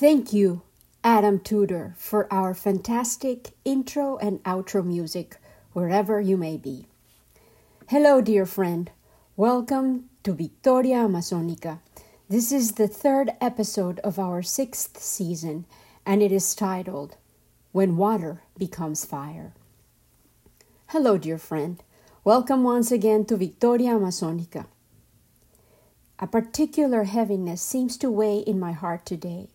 Thank 0.00 0.32
you, 0.32 0.62
Adam 1.04 1.38
Tudor, 1.40 1.94
for 1.98 2.26
our 2.32 2.54
fantastic 2.54 3.50
intro 3.66 4.16
and 4.16 4.42
outro 4.44 4.82
music, 4.82 5.36
wherever 5.74 6.18
you 6.18 6.38
may 6.38 6.56
be. 6.56 6.86
Hello, 7.86 8.22
dear 8.22 8.46
friend. 8.46 8.90
Welcome 9.36 10.08
to 10.22 10.32
Victoria 10.32 11.04
Amazonica. 11.04 11.80
This 12.30 12.50
is 12.50 12.72
the 12.72 12.88
third 12.88 13.32
episode 13.42 13.98
of 13.98 14.18
our 14.18 14.40
sixth 14.40 15.02
season, 15.02 15.66
and 16.06 16.22
it 16.22 16.32
is 16.32 16.54
titled 16.54 17.18
When 17.72 17.98
Water 17.98 18.40
Becomes 18.56 19.04
Fire. 19.04 19.52
Hello, 20.86 21.18
dear 21.18 21.36
friend. 21.36 21.78
Welcome 22.24 22.62
once 22.62 22.90
again 22.90 23.26
to 23.26 23.36
Victoria 23.36 23.90
Amazonica. 23.90 24.64
A 26.18 26.26
particular 26.26 27.04
heaviness 27.04 27.60
seems 27.60 27.98
to 27.98 28.10
weigh 28.10 28.38
in 28.38 28.58
my 28.58 28.72
heart 28.72 29.04
today. 29.04 29.50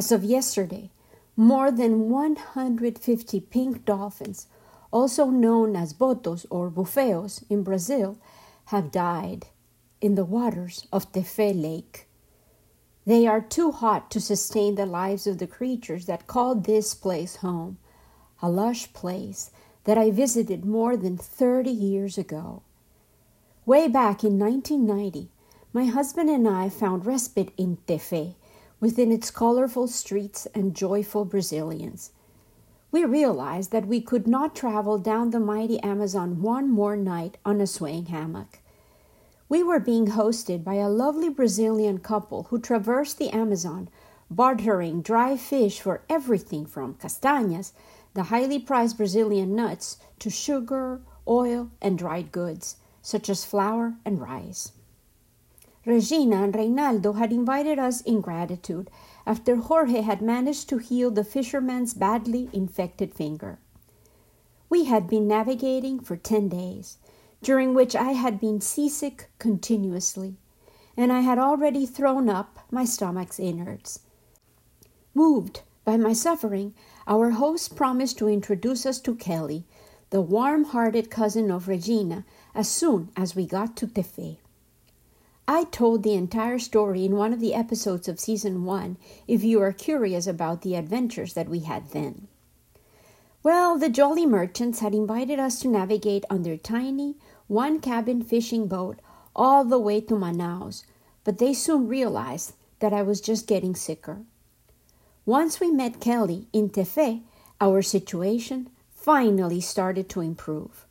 As 0.00 0.10
of 0.10 0.24
yesterday, 0.24 0.90
more 1.36 1.70
than 1.70 2.08
150 2.08 3.38
pink 3.38 3.84
dolphins, 3.84 4.46
also 4.90 5.26
known 5.26 5.76
as 5.76 5.92
botos 5.92 6.46
or 6.48 6.70
bufeos 6.70 7.44
in 7.50 7.62
Brazil, 7.62 8.16
have 8.72 8.90
died 8.90 9.48
in 10.00 10.14
the 10.14 10.24
waters 10.24 10.86
of 10.90 11.12
Tefé 11.12 11.52
Lake. 11.52 12.08
They 13.04 13.26
are 13.26 13.42
too 13.42 13.72
hot 13.72 14.10
to 14.12 14.22
sustain 14.22 14.76
the 14.76 14.86
lives 14.86 15.26
of 15.26 15.36
the 15.36 15.46
creatures 15.46 16.06
that 16.06 16.26
call 16.26 16.54
this 16.54 16.94
place 16.94 17.36
home, 17.44 17.76
a 18.40 18.48
lush 18.48 18.90
place 18.94 19.50
that 19.84 19.98
I 19.98 20.10
visited 20.10 20.64
more 20.64 20.96
than 20.96 21.18
30 21.18 21.70
years 21.70 22.16
ago. 22.16 22.62
Way 23.66 23.86
back 23.86 24.24
in 24.24 24.38
1990, 24.38 25.28
my 25.74 25.84
husband 25.84 26.30
and 26.30 26.48
I 26.48 26.70
found 26.70 27.04
respite 27.04 27.52
in 27.58 27.76
Tefé 27.86 28.36
within 28.80 29.12
its 29.12 29.30
colorful 29.30 29.86
streets 29.86 30.46
and 30.54 30.74
joyful 30.74 31.24
Brazilians. 31.24 32.10
We 32.90 33.04
realized 33.04 33.70
that 33.70 33.86
we 33.86 34.00
could 34.00 34.26
not 34.26 34.56
travel 34.56 34.98
down 34.98 35.30
the 35.30 35.38
mighty 35.38 35.78
Amazon 35.80 36.42
one 36.42 36.68
more 36.68 36.96
night 36.96 37.36
on 37.44 37.60
a 37.60 37.66
swaying 37.66 38.06
hammock. 38.06 38.58
We 39.48 39.62
were 39.62 39.80
being 39.80 40.06
hosted 40.06 40.64
by 40.64 40.74
a 40.74 40.88
lovely 40.88 41.28
Brazilian 41.28 41.98
couple 41.98 42.44
who 42.44 42.58
traversed 42.58 43.18
the 43.18 43.30
Amazon, 43.30 43.88
bartering 44.30 45.02
dry 45.02 45.36
fish 45.36 45.80
for 45.80 46.02
everything 46.08 46.66
from 46.66 46.94
castanhas, 46.94 47.72
the 48.14 48.24
highly 48.24 48.58
prized 48.58 48.96
Brazilian 48.96 49.54
nuts, 49.54 49.98
to 50.20 50.30
sugar, 50.30 51.00
oil, 51.28 51.70
and 51.80 51.98
dried 51.98 52.32
goods, 52.32 52.76
such 53.02 53.28
as 53.28 53.44
flour 53.44 53.96
and 54.04 54.20
rice. 54.20 54.72
Regina 55.90 56.44
and 56.44 56.54
Reynaldo 56.54 57.18
had 57.18 57.32
invited 57.32 57.76
us 57.76 58.00
in 58.02 58.20
gratitude 58.20 58.88
after 59.26 59.56
Jorge 59.56 60.02
had 60.02 60.22
managed 60.22 60.68
to 60.68 60.78
heal 60.78 61.10
the 61.10 61.24
fisherman's 61.24 61.94
badly 61.94 62.48
infected 62.52 63.12
finger. 63.12 63.58
We 64.68 64.84
had 64.84 65.08
been 65.08 65.26
navigating 65.26 65.98
for 65.98 66.16
10 66.16 66.48
days, 66.48 66.98
during 67.42 67.74
which 67.74 67.96
I 67.96 68.12
had 68.12 68.38
been 68.38 68.60
seasick 68.60 69.30
continuously, 69.40 70.36
and 70.96 71.12
I 71.12 71.22
had 71.22 71.40
already 71.40 71.86
thrown 71.86 72.28
up 72.28 72.60
my 72.70 72.84
stomach's 72.84 73.40
innards. 73.40 73.98
Moved 75.12 75.62
by 75.84 75.96
my 75.96 76.12
suffering, 76.12 76.72
our 77.08 77.30
host 77.30 77.74
promised 77.74 78.16
to 78.18 78.28
introduce 78.28 78.86
us 78.86 79.00
to 79.00 79.16
Kelly, 79.16 79.66
the 80.10 80.20
warm 80.20 80.66
hearted 80.66 81.10
cousin 81.10 81.50
of 81.50 81.66
Regina, 81.66 82.24
as 82.54 82.68
soon 82.68 83.10
as 83.16 83.34
we 83.34 83.44
got 83.44 83.74
to 83.78 83.88
Tefé. 83.88 84.38
I 85.52 85.64
told 85.64 86.04
the 86.04 86.14
entire 86.14 86.60
story 86.60 87.04
in 87.04 87.16
one 87.16 87.32
of 87.32 87.40
the 87.40 87.54
episodes 87.54 88.06
of 88.06 88.20
season 88.20 88.64
one 88.64 88.96
if 89.26 89.42
you 89.42 89.60
are 89.60 89.72
curious 89.72 90.28
about 90.28 90.62
the 90.62 90.76
adventures 90.76 91.34
that 91.34 91.48
we 91.48 91.58
had 91.58 91.90
then. 91.90 92.28
Well, 93.42 93.76
the 93.76 93.88
jolly 93.88 94.26
merchants 94.26 94.78
had 94.78 94.94
invited 94.94 95.40
us 95.40 95.58
to 95.60 95.68
navigate 95.68 96.24
on 96.30 96.44
their 96.44 96.56
tiny, 96.56 97.16
one 97.48 97.80
cabin 97.80 98.22
fishing 98.22 98.68
boat 98.68 99.00
all 99.34 99.64
the 99.64 99.76
way 99.76 100.00
to 100.02 100.14
Manaus, 100.14 100.84
but 101.24 101.38
they 101.38 101.52
soon 101.52 101.88
realized 101.88 102.52
that 102.78 102.92
I 102.92 103.02
was 103.02 103.20
just 103.20 103.48
getting 103.48 103.74
sicker. 103.74 104.20
Once 105.26 105.58
we 105.58 105.72
met 105.72 106.00
Kelly 106.00 106.46
in 106.52 106.70
Tefé, 106.70 107.22
our 107.60 107.82
situation 107.82 108.70
finally 108.94 109.60
started 109.60 110.08
to 110.10 110.20
improve. 110.20 110.86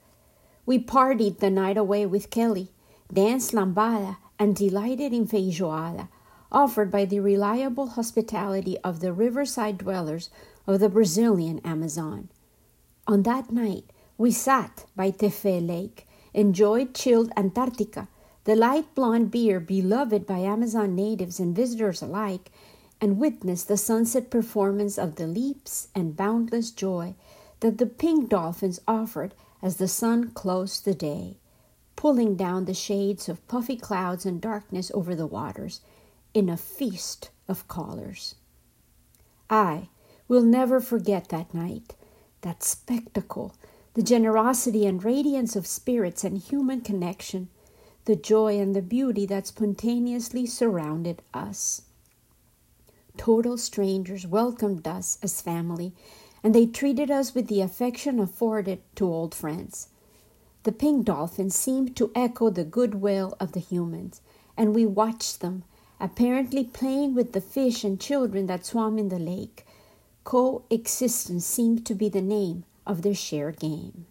We 0.66 0.80
partied 0.80 1.40
the 1.40 1.50
night 1.50 1.78
away 1.78 2.06
with 2.06 2.30
Kelly, 2.30 2.72
danced 3.10 3.54
lambada, 3.54 4.18
and 4.40 4.56
delighted 4.56 5.12
in 5.14 5.28
feijoada, 5.28 6.08
offered 6.52 6.90
by 6.90 7.06
the 7.06 7.20
reliable 7.20 7.88
hospitality 7.88 8.78
of 8.80 9.02
the 9.02 9.12
riverside 9.12 9.78
dwellers 9.78 10.30
of 10.66 10.80
the 10.80 10.90
Brazilian 10.90 11.60
Amazon. 11.60 12.30
On 13.06 13.24
that 13.24 13.52
night, 13.52 13.92
we 14.18 14.32
sat 14.32 14.86
by 14.96 15.12
Tefé 15.12 15.66
Lake, 15.66 16.08
enjoyed 16.34 16.96
chilled 16.96 17.32
Antarctica, 17.36 18.08
the 18.46 18.56
light 18.56 18.96
blonde 18.96 19.30
beer 19.30 19.60
beloved 19.60 20.26
by 20.26 20.40
Amazon 20.40 20.96
natives 20.96 21.40
and 21.40 21.56
visitors 21.56 22.02
alike, 22.02 22.50
and 23.02 23.20
witnessed 23.20 23.68
the 23.68 23.78
sunset 23.78 24.30
performance 24.30 24.98
of 24.98 25.16
the 25.16 25.28
leaps 25.28 25.90
and 25.94 26.16
boundless 26.16 26.72
joy 26.72 27.16
that 27.60 27.78
the 27.78 27.86
pink 27.86 28.30
dolphins 28.30 28.80
offered 28.88 29.34
as 29.62 29.78
the 29.78 29.88
sun 29.88 30.32
closed 30.32 30.86
the 30.86 30.94
day 30.94 31.39
pulling 32.00 32.34
down 32.34 32.64
the 32.64 32.74
shades 32.74 33.28
of 33.28 33.46
puffy 33.50 33.76
clouds 33.76 34.26
and 34.26 34.40
darkness 34.40 34.90
over 34.94 35.14
the 35.14 35.28
waters 35.28 35.82
in 36.34 36.48
a 36.48 36.56
feast 36.56 37.30
of 37.46 37.68
colors. 37.68 38.36
I 39.50 39.90
will 40.26 40.44
never 40.44 40.80
forget 40.80 41.28
that 41.28 41.54
night, 41.54 41.96
that 42.40 42.64
spectacle, 42.64 43.54
the 43.96 44.02
generosity 44.02 44.86
and 44.86 45.04
radiance 45.04 45.58
of 45.58 45.68
spirits 45.68 46.24
and 46.24 46.38
human 46.38 46.80
connection, 46.80 47.50
the 48.06 48.16
joy 48.16 48.58
and 48.58 48.74
the 48.74 48.82
beauty 48.82 49.26
that 49.26 49.48
spontaneously 49.48 50.46
surrounded 50.46 51.22
us. 51.34 51.82
Total 53.18 53.58
strangers 53.58 54.26
welcomed 54.26 54.88
us 54.88 55.20
as 55.22 55.42
family, 55.42 55.92
and 56.46 56.56
they 56.56 56.66
treated 56.66 57.12
us 57.12 57.36
with 57.36 57.48
the 57.50 57.60
affection 57.60 58.22
afforded 58.22 58.80
to 58.96 59.06
old 59.06 59.36
friends. 59.36 59.90
The 60.64 60.74
pink 60.74 61.06
dolphins 61.06 61.56
seemed 61.56 61.96
to 61.96 62.12
echo 62.14 62.50
the 62.50 62.66
goodwill 62.66 63.34
of 63.40 63.54
the 63.54 63.62
humans, 63.62 64.20
and 64.58 64.76
we 64.76 64.86
watched 64.86 65.40
them, 65.40 65.64
apparently 66.02 66.66
playing 66.66 67.16
with 67.16 67.32
the 67.32 67.40
fish 67.40 67.86
and 67.86 67.98
children 67.98 68.48
that 68.48 68.66
swam 68.66 68.98
in 68.98 69.08
the 69.08 69.20
lake. 69.20 69.66
Coexistence 70.26 71.46
seemed 71.46 71.86
to 71.86 71.96
be 71.96 72.10
the 72.10 72.22
name 72.22 72.66
of 72.86 73.04
their 73.04 73.16
shared 73.16 73.58
game. 73.60 74.06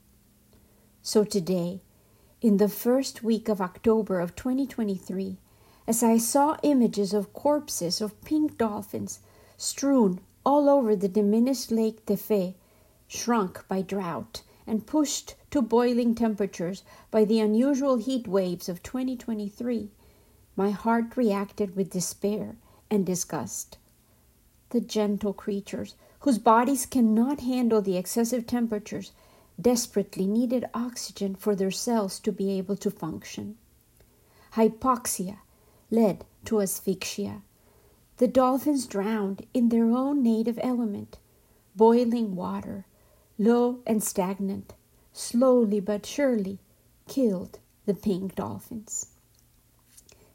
So 1.03 1.23
today, 1.23 1.83
in 2.41 2.57
the 2.57 2.69
first 2.69 3.23
week 3.23 3.51
of 3.51 3.61
October 3.61 4.19
of 4.19 4.35
2023, 4.35 5.37
as 5.87 6.03
I 6.03 6.17
saw 6.17 6.57
images 6.63 7.13
of 7.13 7.35
corpses 7.35 8.01
of 8.01 8.21
pink 8.23 8.57
dolphins 8.57 9.21
strewn 9.59 10.21
all 10.47 10.71
over 10.71 10.97
the 10.97 11.09
diminished 11.09 11.71
Lake 11.71 12.07
Tefé, 12.07 12.55
shrunk 13.07 13.67
by 13.69 13.83
drought 13.83 14.43
and 14.69 14.87
pushed 14.87 15.35
to 15.51 15.63
boiling 15.63 16.15
temperatures 16.15 16.83
by 17.11 17.25
the 17.25 17.41
unusual 17.41 17.97
heat 17.97 18.29
waves 18.29 18.69
of 18.69 18.83
2023, 18.83 19.91
my 20.57 20.71
heart 20.71 21.17
reacted 21.17 21.75
with 21.75 21.91
despair 21.91 22.57
and 22.91 23.07
disgust. 23.07 23.79
The 24.71 24.81
gentle 24.81 25.33
creatures, 25.33 25.95
whose 26.21 26.39
bodies 26.39 26.85
cannot 26.85 27.41
handle 27.41 27.81
the 27.81 27.97
excessive 27.97 28.47
temperatures, 28.47 29.13
desperately 29.61 30.27
needed 30.27 30.69
oxygen 30.75 31.35
for 31.35 31.57
their 31.57 31.71
cells 31.71 32.21
to 32.21 32.31
be 32.31 32.51
able 32.51 32.77
to 32.77 32.91
function. 32.91 33.57
Hypoxia 34.53 35.39
led 35.91 36.25
to 36.45 36.61
asphyxia. 36.61 37.43
The 38.19 38.29
dolphins 38.29 38.87
drowned 38.87 39.47
in 39.55 39.69
their 39.69 39.87
own 39.87 40.23
native 40.23 40.59
element, 40.63 41.19
boiling 41.75 42.35
water, 42.37 42.85
low 43.39 43.79
and 43.87 44.03
stagnant, 44.03 44.75
slowly 45.13 45.81
but 45.81 46.05
surely 46.05 46.59
killed 47.07 47.59
the 47.87 47.95
pink 47.95 48.35
dolphins. 48.35 49.07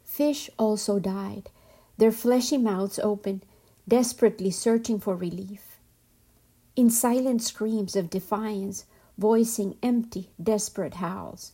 Fish 0.04 0.50
also 0.58 1.00
died, 1.00 1.50
their 1.98 2.12
fleshy 2.12 2.58
mouths 2.58 3.00
open, 3.00 3.44
desperately 3.88 4.52
searching 4.52 5.00
for 5.00 5.16
relief. 5.16 5.80
In 6.76 6.90
silent 6.90 7.42
screams 7.44 7.96
of 7.96 8.10
defiance, 8.10 8.86
voicing 9.18 9.78
empty, 9.84 10.30
desperate 10.42 10.96
howls, 10.96 11.52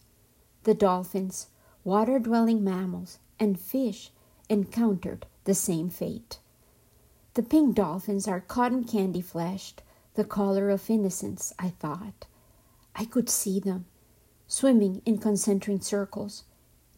the 0.63 0.73
dolphins, 0.73 1.47
water 1.83 2.19
dwelling 2.19 2.63
mammals, 2.63 3.17
and 3.39 3.59
fish 3.59 4.11
encountered 4.49 5.25
the 5.45 5.55
same 5.55 5.89
fate. 5.89 6.39
The 7.33 7.43
pink 7.43 7.75
dolphins 7.75 8.27
are 8.27 8.41
cotton 8.41 8.83
candy 8.83 9.21
fleshed, 9.21 9.81
the 10.19 10.25
color 10.25 10.69
of 10.69 10.89
innocence, 10.89 11.54
I 11.57 11.69
thought. 11.69 12.25
I 12.94 13.06
could 13.06 13.30
see 13.30 13.57
them, 13.57 13.86
swimming 14.50 15.01
in 15.06 15.18
concentric 15.18 15.81
circles, 15.81 16.44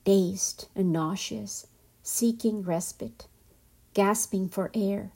dazed 0.04 0.68
and 0.76 0.92
nauseous, 0.92 1.68
seeking 2.02 2.64
respite, 2.64 3.28
gasping 3.94 4.50
for 4.50 4.72
air, 4.74 5.12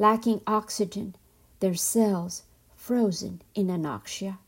lacking 0.00 0.40
oxygen, 0.48 1.14
their 1.60 1.76
cells 1.76 2.42
frozen 2.74 3.40
in 3.54 3.68
anoxia, 3.68 4.38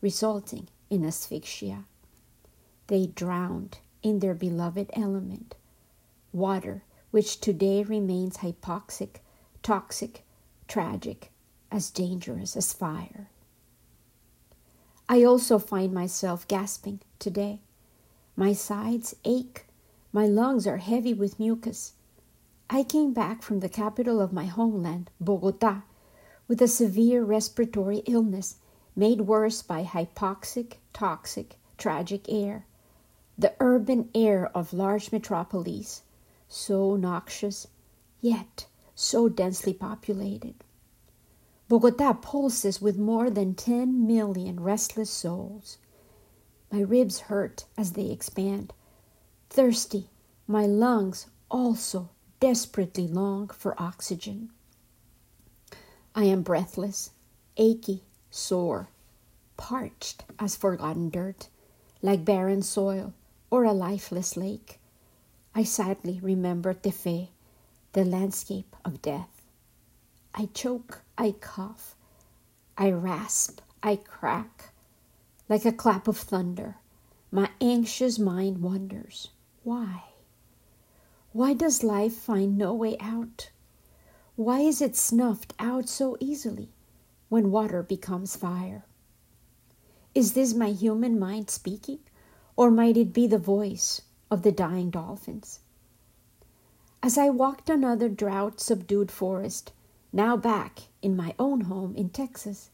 resulting 0.00 0.66
in 0.90 1.04
asphyxia. 1.04 1.84
They 2.88 3.06
drowned 3.06 3.78
in 4.02 4.18
their 4.18 4.34
beloved 4.34 4.90
element, 4.94 5.54
water, 6.32 6.82
which 7.12 7.40
today 7.40 7.84
remains 7.84 8.38
hypoxic, 8.38 9.20
toxic, 9.62 10.24
tragic, 10.66 11.30
as 11.72 11.90
dangerous 11.90 12.56
as 12.56 12.72
fire. 12.72 13.28
I 15.08 15.24
also 15.24 15.58
find 15.58 15.92
myself 15.92 16.46
gasping 16.46 17.00
today. 17.18 17.60
My 18.36 18.52
sides 18.52 19.16
ache. 19.24 19.66
My 20.12 20.26
lungs 20.26 20.66
are 20.66 20.76
heavy 20.76 21.14
with 21.14 21.40
mucus. 21.40 21.94
I 22.70 22.82
came 22.82 23.12
back 23.12 23.42
from 23.42 23.60
the 23.60 23.68
capital 23.68 24.20
of 24.20 24.32
my 24.32 24.44
homeland, 24.46 25.10
Bogota, 25.20 25.82
with 26.48 26.62
a 26.62 26.68
severe 26.68 27.24
respiratory 27.24 27.98
illness 28.06 28.56
made 28.94 29.22
worse 29.22 29.62
by 29.62 29.84
hypoxic, 29.84 30.74
toxic, 30.92 31.56
tragic 31.78 32.26
air. 32.28 32.66
The 33.38 33.54
urban 33.60 34.10
air 34.14 34.50
of 34.54 34.72
large 34.74 35.10
metropolises, 35.10 36.02
so 36.48 36.96
noxious, 36.96 37.66
yet 38.20 38.66
so 38.94 39.28
densely 39.28 39.72
populated. 39.72 40.54
Bogota 41.72 42.12
pulses 42.12 42.82
with 42.82 42.98
more 42.98 43.30
than 43.30 43.54
10 43.54 44.06
million 44.06 44.60
restless 44.60 45.08
souls. 45.08 45.78
My 46.70 46.80
ribs 46.80 47.20
hurt 47.20 47.64
as 47.78 47.92
they 47.92 48.10
expand. 48.10 48.74
Thirsty, 49.48 50.10
my 50.46 50.66
lungs 50.66 51.28
also 51.50 52.10
desperately 52.40 53.08
long 53.08 53.48
for 53.48 53.74
oxygen. 53.80 54.50
I 56.14 56.24
am 56.24 56.42
breathless, 56.42 57.08
achy, 57.56 58.02
sore, 58.30 58.90
parched 59.56 60.24
as 60.38 60.54
forgotten 60.54 61.08
dirt, 61.08 61.48
like 62.02 62.22
barren 62.22 62.60
soil 62.60 63.14
or 63.50 63.64
a 63.64 63.72
lifeless 63.72 64.36
lake. 64.36 64.78
I 65.54 65.62
sadly 65.64 66.20
remember 66.22 66.74
Tefe, 66.74 67.28
the 67.94 68.04
landscape 68.04 68.76
of 68.84 69.00
death. 69.00 69.31
I 70.34 70.46
choke, 70.54 71.02
I 71.18 71.32
cough, 71.32 71.94
I 72.78 72.90
rasp, 72.90 73.60
I 73.82 73.96
crack. 73.96 74.72
Like 75.48 75.64
a 75.64 75.72
clap 75.72 76.08
of 76.08 76.16
thunder, 76.16 76.76
my 77.30 77.50
anxious 77.60 78.18
mind 78.18 78.62
wonders 78.62 79.28
why? 79.64 80.02
Why 81.32 81.54
does 81.54 81.84
life 81.84 82.14
find 82.14 82.58
no 82.58 82.74
way 82.74 82.96
out? 82.98 83.50
Why 84.34 84.60
is 84.60 84.82
it 84.82 84.96
snuffed 84.96 85.54
out 85.58 85.88
so 85.88 86.16
easily 86.18 86.70
when 87.28 87.52
water 87.52 87.82
becomes 87.82 88.34
fire? 88.34 88.84
Is 90.16 90.32
this 90.32 90.52
my 90.52 90.70
human 90.72 91.18
mind 91.18 91.48
speaking, 91.48 92.00
or 92.56 92.70
might 92.70 92.96
it 92.96 93.12
be 93.12 93.28
the 93.28 93.38
voice 93.38 94.02
of 94.30 94.42
the 94.42 94.52
dying 94.52 94.90
dolphins? 94.90 95.60
As 97.02 97.16
I 97.16 97.28
walked 97.28 97.70
another 97.70 98.08
drought 98.08 98.60
subdued 98.60 99.12
forest, 99.12 99.72
now 100.12 100.36
back 100.36 100.82
in 101.00 101.16
my 101.16 101.34
own 101.38 101.62
home 101.62 101.94
in 101.96 102.10
Texas, 102.10 102.70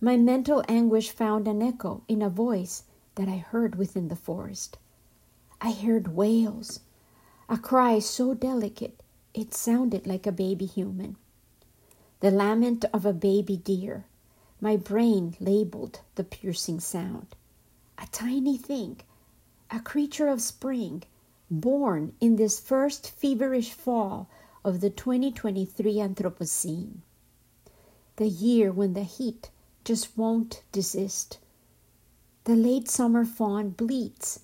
my 0.00 0.16
mental 0.16 0.64
anguish 0.68 1.10
found 1.10 1.46
an 1.46 1.60
echo 1.62 2.02
in 2.08 2.22
a 2.22 2.30
voice 2.30 2.84
that 3.16 3.28
I 3.28 3.36
heard 3.36 3.76
within 3.76 4.08
the 4.08 4.16
forest. 4.16 4.78
I 5.60 5.72
heard 5.72 6.16
wails, 6.16 6.80
a 7.48 7.58
cry 7.58 7.98
so 7.98 8.32
delicate 8.32 9.02
it 9.34 9.54
sounded 9.54 10.06
like 10.06 10.26
a 10.26 10.32
baby 10.32 10.66
human. 10.66 11.16
The 12.20 12.30
lament 12.30 12.84
of 12.92 13.06
a 13.06 13.12
baby 13.12 13.56
deer. 13.56 14.06
My 14.60 14.76
brain 14.76 15.36
labeled 15.38 16.00
the 16.16 16.24
piercing 16.24 16.80
sound. 16.80 17.28
A 17.96 18.06
tiny 18.10 18.58
thing, 18.58 19.00
a 19.70 19.80
creature 19.80 20.28
of 20.28 20.42
spring, 20.42 21.04
born 21.50 22.12
in 22.20 22.36
this 22.36 22.58
first 22.58 23.10
feverish 23.10 23.72
fall 23.72 24.28
of 24.64 24.80
the 24.80 24.90
2023 24.90 25.94
Anthropocene. 25.94 26.98
The 28.16 28.28
year 28.28 28.70
when 28.70 28.92
the 28.92 29.04
heat 29.04 29.50
just 29.84 30.16
won't 30.18 30.62
desist. 30.72 31.38
The 32.44 32.56
late 32.56 32.88
summer 32.88 33.24
fawn 33.24 33.70
bleats, 33.70 34.40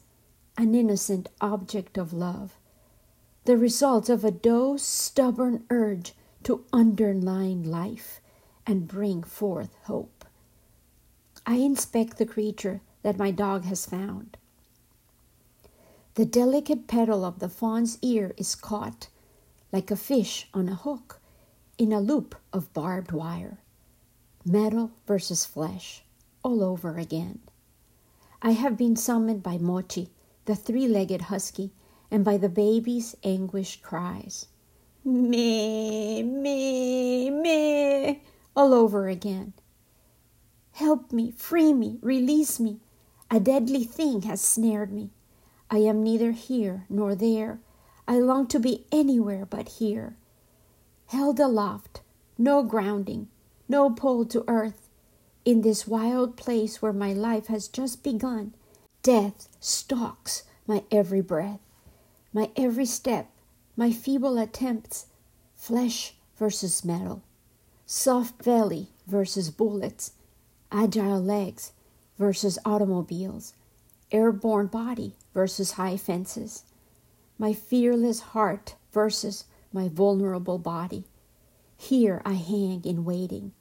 an 0.57 0.75
innocent 0.75 1.29
object 1.41 1.99
of 1.99 2.13
love, 2.13 2.57
the 3.45 3.57
result 3.57 4.09
of 4.09 4.25
a 4.25 4.31
doe's 4.31 4.83
stubborn 4.83 5.65
urge 5.71 6.15
to 6.45 6.65
underline 6.73 7.63
life 7.63 8.21
and 8.67 8.89
bring 8.89 9.23
forth 9.23 9.75
hope. 9.85 10.25
I 11.45 11.57
inspect 11.57 12.19
the 12.19 12.27
creature 12.27 12.81
that 13.03 13.19
my 13.19 13.31
dog 13.31 13.65
has 13.65 13.87
found. 13.87 14.37
The 16.15 16.25
delicate 16.25 16.87
petal 16.87 17.25
of 17.25 17.39
the 17.39 17.49
fawn's 17.49 17.99
ear 18.01 18.35
is 18.37 18.55
caught, 18.55 19.09
like 19.73 19.91
a 19.91 19.97
fish 19.97 20.49
on 20.55 20.69
a 20.69 20.75
hook, 20.75 21.21
in 21.79 21.93
a 21.93 22.01
loop 22.01 22.35
of 22.53 22.73
barbed 22.73 23.13
wire 23.13 23.59
metal 24.47 24.93
versus 25.07 25.45
flesh, 25.45 26.05
all 26.43 26.63
over 26.63 26.99
again. 26.99 27.41
I 28.41 28.53
have 28.53 28.77
been 28.77 28.95
summoned 28.95 29.43
by 29.43 29.59
Mochi, 29.59 30.11
the 30.45 30.55
three 30.55 30.87
legged 30.87 31.23
husky, 31.23 31.73
and 32.11 32.25
by 32.25 32.37
the 32.37 32.49
baby's 32.49 33.17
anguished 33.25 33.83
cries. 33.83 34.47
Me, 35.05 36.23
me, 36.23 37.31
me, 37.31 38.23
all 38.55 38.73
over 38.73 39.09
again. 39.09 39.53
Help 40.73 41.11
me, 41.11 41.33
free 41.33 41.73
me, 41.73 41.99
release 42.03 42.61
me. 42.61 42.81
A 43.31 43.41
deadly 43.41 43.83
thing 43.83 44.23
has 44.23 44.41
snared 44.41 44.93
me. 44.93 45.11
I 45.69 45.79
am 45.79 46.05
neither 46.05 46.31
here 46.31 46.85
nor 46.89 47.17
there. 47.17 47.59
I 48.09 48.19
long 48.19 48.47
to 48.49 48.61
be 48.61 48.87
anywhere 48.93 49.45
but 49.45 49.69
here. 49.69 50.17
Held 51.07 51.41
aloft, 51.41 52.03
no 52.39 52.63
grounding, 52.63 53.29
no 53.69 53.91
pole 53.91 54.25
to 54.27 54.45
earth. 54.49 54.89
In 55.45 55.63
this 55.63 55.87
wild 55.87 56.37
place 56.37 56.83
where 56.83 56.93
my 56.93 57.13
life 57.13 57.47
has 57.47 57.69
just 57.69 58.03
begun, 58.03 58.55
death 59.03 59.49
stalks 59.61 60.43
my 60.67 60.83
every 60.91 61.21
breath, 61.21 61.61
my 62.33 62.51
every 62.57 62.87
step, 62.87 63.31
my 63.77 63.93
feeble 63.93 64.39
attempts, 64.39 65.07
flesh 65.55 66.15
versus 66.37 66.85
metal, 66.85 67.23
soft 67.87 68.45
belly 68.45 68.89
versus 69.07 69.51
bullets, 69.51 70.13
agile 70.73 71.23
legs 71.23 71.73
versus 72.19 72.59
automobiles, 72.65 73.53
airborne 74.11 74.67
body 74.67 75.15
versus 75.35 75.73
high 75.73 75.97
fences, 75.97 76.65
my 77.39 77.53
fearless 77.53 78.21
heart 78.21 78.77
versus 78.93 79.45
my 79.73 79.89
vulnerable 79.89 80.59
body. 80.59 81.05
Here 81.77 82.23
I 82.25 82.33
hang 82.33 82.83
in 82.85 83.05
waiting. 83.05 83.53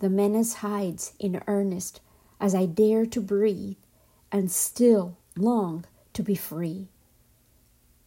The 0.00 0.10
menace 0.10 0.54
hides 0.54 1.14
in 1.18 1.40
earnest 1.46 2.00
as 2.38 2.54
I 2.54 2.66
dare 2.66 3.06
to 3.06 3.20
breathe 3.20 3.78
and 4.30 4.50
still 4.50 5.16
long 5.36 5.86
to 6.12 6.22
be 6.22 6.34
free. 6.34 6.88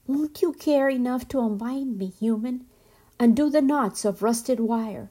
Won't 0.05 0.41
you 0.41 0.53
care 0.53 0.89
enough 0.89 1.27
to 1.29 1.39
unbind 1.39 1.97
me, 1.97 2.07
human? 2.07 2.67
Undo 3.19 3.50
the 3.50 3.62
knots 3.62 4.05
of 4.05 4.21
rusted 4.21 4.59
wire. 4.59 5.09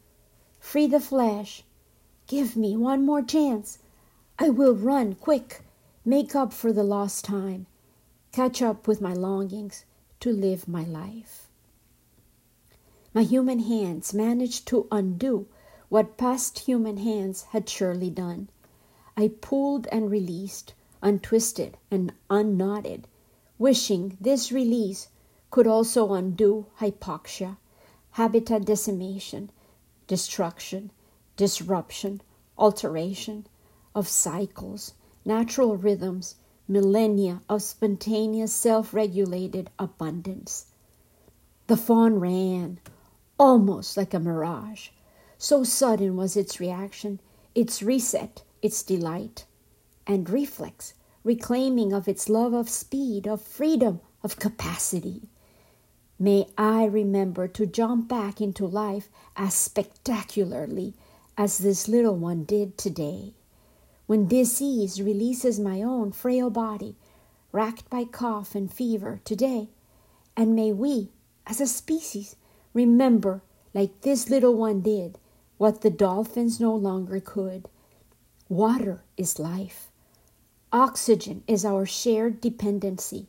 Free 0.61 0.87
the 0.87 1.01
flesh. 1.01 1.65
Give 2.29 2.57
me 2.57 2.77
one 2.77 3.05
more 3.05 3.23
chance. 3.23 3.79
I 4.39 4.51
will 4.51 4.75
run 4.75 5.17
quick, 5.17 5.63
make 6.05 6.37
up 6.37 6.53
for 6.53 6.73
the 6.73 6.85
lost 6.85 7.25
time, 7.25 7.67
catch 8.33 8.63
up 8.63 8.87
with 8.87 9.01
my 9.01 9.13
longings 9.13 9.85
to 10.27 10.33
live 10.33 10.67
my 10.67 10.83
life. 10.83 11.47
My 13.15 13.23
human 13.23 13.61
hands 13.61 14.13
managed 14.13 14.67
to 14.67 14.89
undo 14.91 15.47
what 15.89 16.17
past 16.17 16.59
human 16.59 16.97
hands 16.97 17.43
had 17.53 17.69
surely 17.69 18.11
done. 18.11 18.49
I 19.17 19.29
pulled 19.29 19.87
and 19.93 20.11
released, 20.11 20.75
untwisted 21.01 21.77
and 21.93 22.13
unknotted, 22.29 23.07
wishing 23.57 24.19
this 24.21 24.51
release 24.51 25.07
could 25.53 25.69
also 25.69 26.13
undo 26.13 26.67
hypoxia, 26.81 27.59
habitat 28.11 28.65
decimation, 28.65 29.51
destruction, 30.09 30.91
disruption, 31.37 32.21
alteration 32.59 33.47
of 33.95 34.09
cycles, 34.09 34.95
natural 35.25 35.77
rhythms, 35.77 36.35
millennia 36.69 37.41
of 37.49 37.63
spontaneous 37.63 38.53
self 38.53 38.93
regulated 38.93 39.71
abundance. 39.79 40.67
The 41.69 41.77
fawn 41.77 42.19
ran, 42.21 42.79
almost 43.39 43.97
like 43.97 44.15
a 44.15 44.21
mirage. 44.21 44.89
So 45.39 45.65
sudden 45.65 46.17
was 46.17 46.37
its 46.37 46.61
reaction, 46.61 47.21
its 47.55 47.83
reset, 47.83 48.43
its 48.63 48.83
delight, 48.83 49.45
and 50.07 50.29
reflex, 50.31 50.95
reclaiming 51.25 51.93
of 51.93 52.09
its 52.09 52.29
love 52.29 52.53
of 52.53 52.69
speed, 52.69 53.27
of 53.27 53.43
freedom, 53.43 54.01
of 54.23 54.39
capacity. 54.39 55.29
May 56.19 56.49
I 56.57 56.85
remember 56.85 57.47
to 57.49 57.67
jump 57.67 58.09
back 58.09 58.41
into 58.41 58.67
life 58.67 59.09
as 59.37 59.55
spectacularly 59.55 60.95
as 61.37 61.59
this 61.59 61.89
little 61.89 62.17
one 62.17 62.45
did 62.45 62.79
today. 62.79 63.35
When 64.07 64.29
disease 64.29 65.03
releases 65.03 65.59
my 65.59 65.83
own 65.83 66.13
frail 66.13 66.49
body, 66.49 66.97
racked 67.51 67.91
by 67.91 68.05
cough 68.05 68.55
and 68.55 68.73
fever 68.73 69.21
today, 69.25 69.69
and 70.37 70.55
may 70.55 70.73
we, 70.73 71.11
as 71.47 71.61
a 71.61 71.67
species, 71.67 72.37
remember, 72.73 73.43
like 73.75 74.03
this 74.03 74.31
little 74.31 74.55
one 74.55 74.81
did, 74.81 75.19
what 75.59 75.81
the 75.81 75.91
dolphins 75.91 76.61
no 76.61 76.75
longer 76.75 77.19
could. 77.19 77.69
Water 78.49 79.03
is 79.17 79.41
life. 79.41 79.89
Oxygen 80.73 81.43
is 81.49 81.65
our 81.65 81.87
shared 81.87 82.41
dependency. 82.41 83.27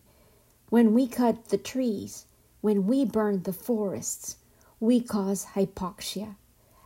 When 0.70 0.94
we 0.94 1.08
cut 1.08 1.50
the 1.50 1.58
trees, 1.58 2.26
when 2.62 2.86
we 2.86 3.06
burn 3.06 3.44
the 3.44 3.54
forests, 3.54 4.38
we 4.80 5.00
cause 5.02 5.46
hypoxia, 5.56 6.36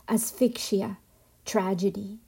asphyxia, 0.08 0.98
tragedy, 1.44 2.20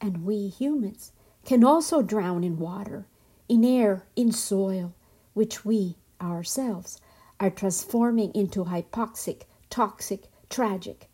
and 0.00 0.24
we 0.24 0.48
humans 0.48 1.12
can 1.44 1.64
also 1.64 2.02
drown 2.02 2.44
in 2.44 2.58
water, 2.58 3.06
in 3.48 3.64
air, 3.64 4.06
in 4.16 4.32
soil, 4.32 4.94
which 5.34 5.64
we 5.64 5.96
ourselves 6.20 7.00
are 7.40 7.50
transforming 7.50 8.32
into 8.34 8.64
hypoxic, 8.64 9.42
toxic, 9.70 10.24
tragic 10.50 11.08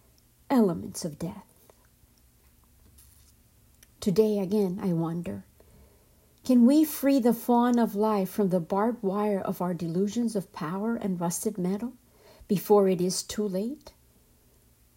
elements 0.50 1.04
of 1.04 1.18
death. 1.18 1.44
Today 4.00 4.38
again, 4.38 4.78
I 4.82 4.92
wonder 4.92 5.44
can 6.44 6.66
we 6.66 6.84
free 6.84 7.20
the 7.20 7.32
fawn 7.32 7.78
of 7.78 7.94
life 7.94 8.28
from 8.28 8.50
the 8.50 8.60
barbed 8.60 9.02
wire 9.02 9.40
of 9.40 9.62
our 9.62 9.72
delusions 9.72 10.36
of 10.36 10.52
power 10.52 10.94
and 10.94 11.18
rusted 11.18 11.56
metal 11.56 11.94
before 12.48 12.86
it 12.86 13.00
is 13.00 13.22
too 13.22 13.48
late? 13.48 13.94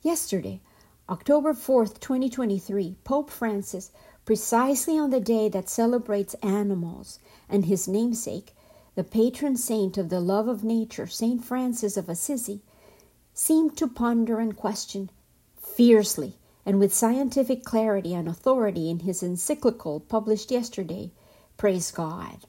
Yesterday, 0.02 0.60
October 1.10 1.54
4th, 1.54 2.02
2023, 2.02 2.98
Pope 3.06 3.30
Francis, 3.30 3.92
precisely 4.26 4.98
on 5.00 5.10
the 5.10 5.22
day 5.22 5.48
that 5.48 5.70
celebrates 5.70 6.34
animals 6.44 7.20
and 7.48 7.64
his 7.64 7.88
namesake, 7.88 8.54
the 8.96 9.06
patron 9.06 9.56
saint 9.56 9.98
of 9.98 10.10
the 10.10 10.20
love 10.20 10.50
of 10.50 10.66
nature, 10.66 11.08
Saint 11.08 11.46
Francis 11.46 11.96
of 11.96 12.10
Assisi, 12.10 12.62
seemed 13.34 13.78
to 13.78 13.88
ponder 13.88 14.40
and 14.40 14.58
question 14.58 15.10
fiercely 15.56 16.36
and 16.66 16.78
with 16.78 16.94
scientific 16.94 17.64
clarity 17.64 18.14
and 18.14 18.28
authority 18.28 18.90
in 18.90 19.00
his 19.00 19.24
encyclical 19.24 20.02
published 20.02 20.52
yesterday, 20.52 21.12
Praise 21.56 21.90
God. 21.90 22.40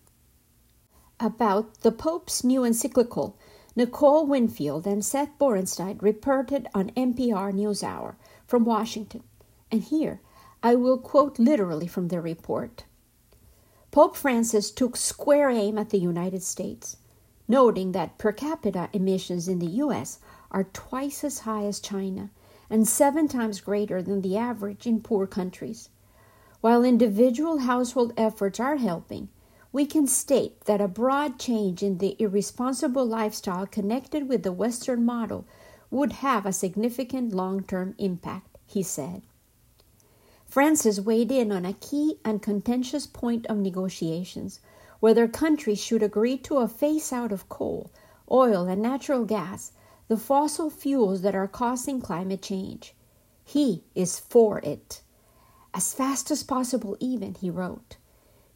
About 1.20 1.82
the 1.82 1.92
Pope's 1.92 2.42
new 2.42 2.64
encyclical, 2.64 3.36
Nicole 3.76 4.26
Winfield 4.26 4.86
and 4.86 5.04
Seth 5.04 5.30
Borenstein 5.38 6.02
reported 6.02 6.66
on 6.74 6.90
NPR 6.90 7.52
NewsHour 7.54 8.16
from 8.49 8.64
Washington, 8.64 9.23
and 9.71 9.83
here 9.83 10.21
I 10.62 10.75
will 10.75 10.99
quote 10.99 11.38
literally 11.38 11.87
from 11.87 12.09
their 12.09 12.23
report. 12.23 12.85
Pope 13.90 14.17
Francis 14.17 14.71
took 14.71 14.97
square 14.97 15.50
aim 15.50 15.78
at 15.78 15.90
the 15.90 15.99
United 15.99 16.43
States, 16.43 16.97
noting 17.47 17.93
that 17.93 18.19
per 18.19 18.33
capita 18.33 18.88
emissions 18.93 19.49
in 19.49 19.59
the 19.59 19.76
U.S. 19.85 20.19
are 20.50 20.64
twice 20.64 21.23
as 21.23 21.40
high 21.40 21.64
as 21.64 21.78
China 21.78 22.31
and 22.71 22.88
seven 22.88 23.28
times 23.28 23.61
greater 23.61 24.02
than 24.02 24.23
the 24.23 24.37
average 24.37 24.87
in 24.87 25.00
poor 25.00 25.26
countries. 25.26 25.90
While 26.61 26.85
individual 26.85 27.59
household 27.59 28.12
efforts 28.17 28.59
are 28.59 28.76
helping, 28.76 29.28
we 29.73 29.85
can 29.85 30.07
state 30.07 30.62
that 30.62 30.81
a 30.81 30.88
broad 30.88 31.38
change 31.38 31.83
in 31.83 31.99
the 31.99 32.17
irresponsible 32.19 33.07
lifestyle 33.07 33.67
connected 33.67 34.28
with 34.28 34.43
the 34.43 34.52
Western 34.52 35.05
model 35.05 35.47
would 35.90 36.12
have 36.12 36.45
a 36.45 36.52
significant 36.52 37.35
long 37.35 37.62
term 37.62 37.95
impact, 37.99 38.59
he 38.66 38.83
said. 38.83 39.23
Francis 40.47 41.00
weighed 41.00 41.30
in 41.30 41.52
on 41.52 41.64
a 41.64 41.75
key 41.75 42.18
and 42.25 42.42
contentious 42.42 43.07
point 43.07 43.47
of 43.47 43.59
negotiations 43.59 44.61
whether 45.00 45.28
countries 45.28 45.78
should 45.78 46.02
agree 46.02 46.37
to 46.37 46.57
a 46.57 46.68
phase 46.68 47.12
out 47.12 47.33
of 47.33 47.49
coal, 47.49 47.90
oil, 48.30 48.66
and 48.66 48.83
natural 48.83 49.25
gas 49.25 49.73
the 50.09 50.16
fossil 50.16 50.71
fuels 50.71 51.21
that 51.21 51.35
are 51.35 51.47
causing 51.47 52.00
climate 52.00 52.42
change. 52.42 52.95
He 53.45 53.85
is 53.95 54.18
for 54.18 54.59
it. 54.61 55.02
As 55.75 55.92
fast 55.92 56.30
as 56.30 56.42
possible, 56.42 56.97
even, 56.99 57.35
he 57.35 57.50
wrote. 57.50 57.97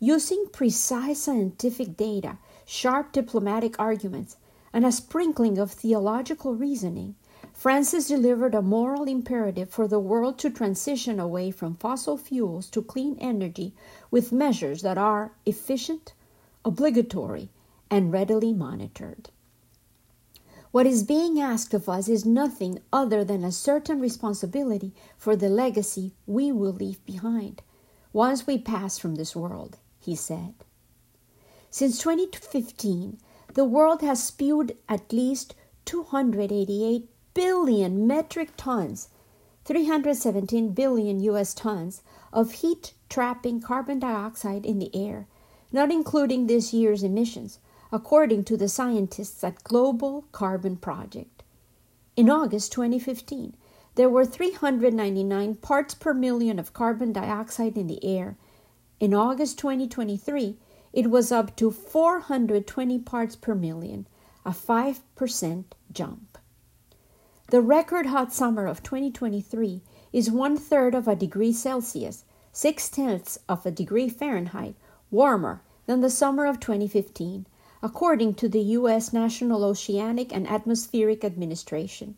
Using 0.01 0.47
precise 0.51 1.23
scientific 1.23 1.97
data, 1.97 2.39
sharp 2.65 3.13
diplomatic 3.13 3.79
arguments, 3.79 4.37
and 4.73 4.87
a 4.87 4.93
sprinkling 4.93 5.59
of 5.59 5.71
theological 5.71 6.55
reasoning, 6.55 7.15
Francis 7.63 8.09
delivered 8.09 8.57
a 8.57 8.61
moral 8.61 9.05
imperative 9.05 9.71
for 9.71 9.87
the 9.87 10.01
world 10.01 10.37
to 10.37 10.51
transition 10.51 11.21
away 11.21 11.49
from 11.53 11.77
fossil 11.77 12.17
fuels 12.17 12.69
to 12.69 12.83
clean 12.83 13.17
energy 13.21 13.73
with 14.11 14.33
measures 14.33 14.83
that 14.83 14.99
are 14.99 15.31
efficient, 15.47 16.13
obligatory, 16.65 17.51
and 17.89 18.13
readily 18.13 18.53
monitored. 18.53 19.31
What 20.73 20.87
is 20.87 21.05
being 21.05 21.41
asked 21.41 21.73
of 21.73 21.89
us 21.89 22.09
is 22.09 22.27
nothing 22.27 22.81
other 22.93 23.23
than 23.23 23.45
a 23.45 23.53
certain 23.53 24.01
responsibility 24.01 24.93
for 25.17 25.37
the 25.37 25.49
legacy 25.49 26.15
we 26.27 26.51
will 26.51 26.73
leave 26.73 27.07
behind 27.07 27.63
once 28.13 28.45
we 28.45 28.59
pass 28.59 28.99
from 28.99 29.15
this 29.15 29.37
world, 29.37 29.79
he 30.01 30.17
said. 30.17 30.55
Since 31.71 32.03
2015, 32.03 33.19
the 33.55 33.65
world 33.65 34.01
has 34.01 34.21
spewed 34.21 34.77
at 34.89 35.13
least 35.13 35.55
288 35.85 37.09
billion 37.35 38.07
metric 38.07 38.51
tons, 38.57 39.09
317 39.65 40.73
billion 40.73 41.21
US 41.21 41.55
tons 41.55 42.03
of 42.33 42.53
heat 42.53 42.95
trapping 43.09 43.61
carbon 43.61 43.99
dioxide 43.99 44.67
in 44.67 44.79
the 44.79 44.95
air, 44.95 45.27
not 45.71 45.91
including 45.91 46.47
this 46.47 46.73
year's 46.73 47.03
emissions, 47.03 47.59
according 47.91 48.45
to 48.45 48.57
the 48.57 48.69
scientists 48.69 49.45
at 49.45 49.63
Global 49.65 50.25
Carbon 50.33 50.77
Project. 50.77 51.43
In 52.17 52.29
August 52.29 52.73
2015, 52.73 53.55
there 53.95 54.09
were 54.09 54.25
399 54.25 55.57
parts 55.57 55.95
per 55.95 56.15
million 56.15 56.59
of 56.59 56.73
carbon 56.73 57.13
dioxide 57.13 57.77
in 57.77 57.87
the 57.87 58.03
air. 58.05 58.37
In 59.01 59.13
August 59.13 59.59
2023, 59.59 60.57
it 60.93 61.11
was 61.11 61.31
up 61.33 61.55
to 61.57 61.71
420 61.71 62.99
parts 63.01 63.37
per 63.37 63.55
million, 63.55 64.07
a 64.45 64.51
5% 64.51 65.65
jump. 65.93 66.32
The 67.53 67.61
record 67.61 68.07
hot 68.07 68.33
summer 68.33 68.65
of 68.65 68.83
2023 68.83 69.83
is 70.11 70.31
one 70.31 70.57
third 70.57 70.95
of 70.95 71.07
a 71.07 71.15
degree 71.15 71.53
Celsius, 71.53 72.25
six 72.51 72.89
tenths 72.89 73.39
of 73.47 73.67
a 73.67 73.71
degree 73.71 74.09
Fahrenheit 74.09 74.75
warmer 75.11 75.61
than 75.85 76.01
the 76.01 76.09
summer 76.09 76.47
of 76.47 76.61
2015, 76.61 77.47
according 77.83 78.37
to 78.37 78.49
the 78.49 78.63
U.S. 78.81 79.13
National 79.13 79.65
Oceanic 79.65 80.35
and 80.35 80.49
Atmospheric 80.49 81.27
Administration. 81.27 82.17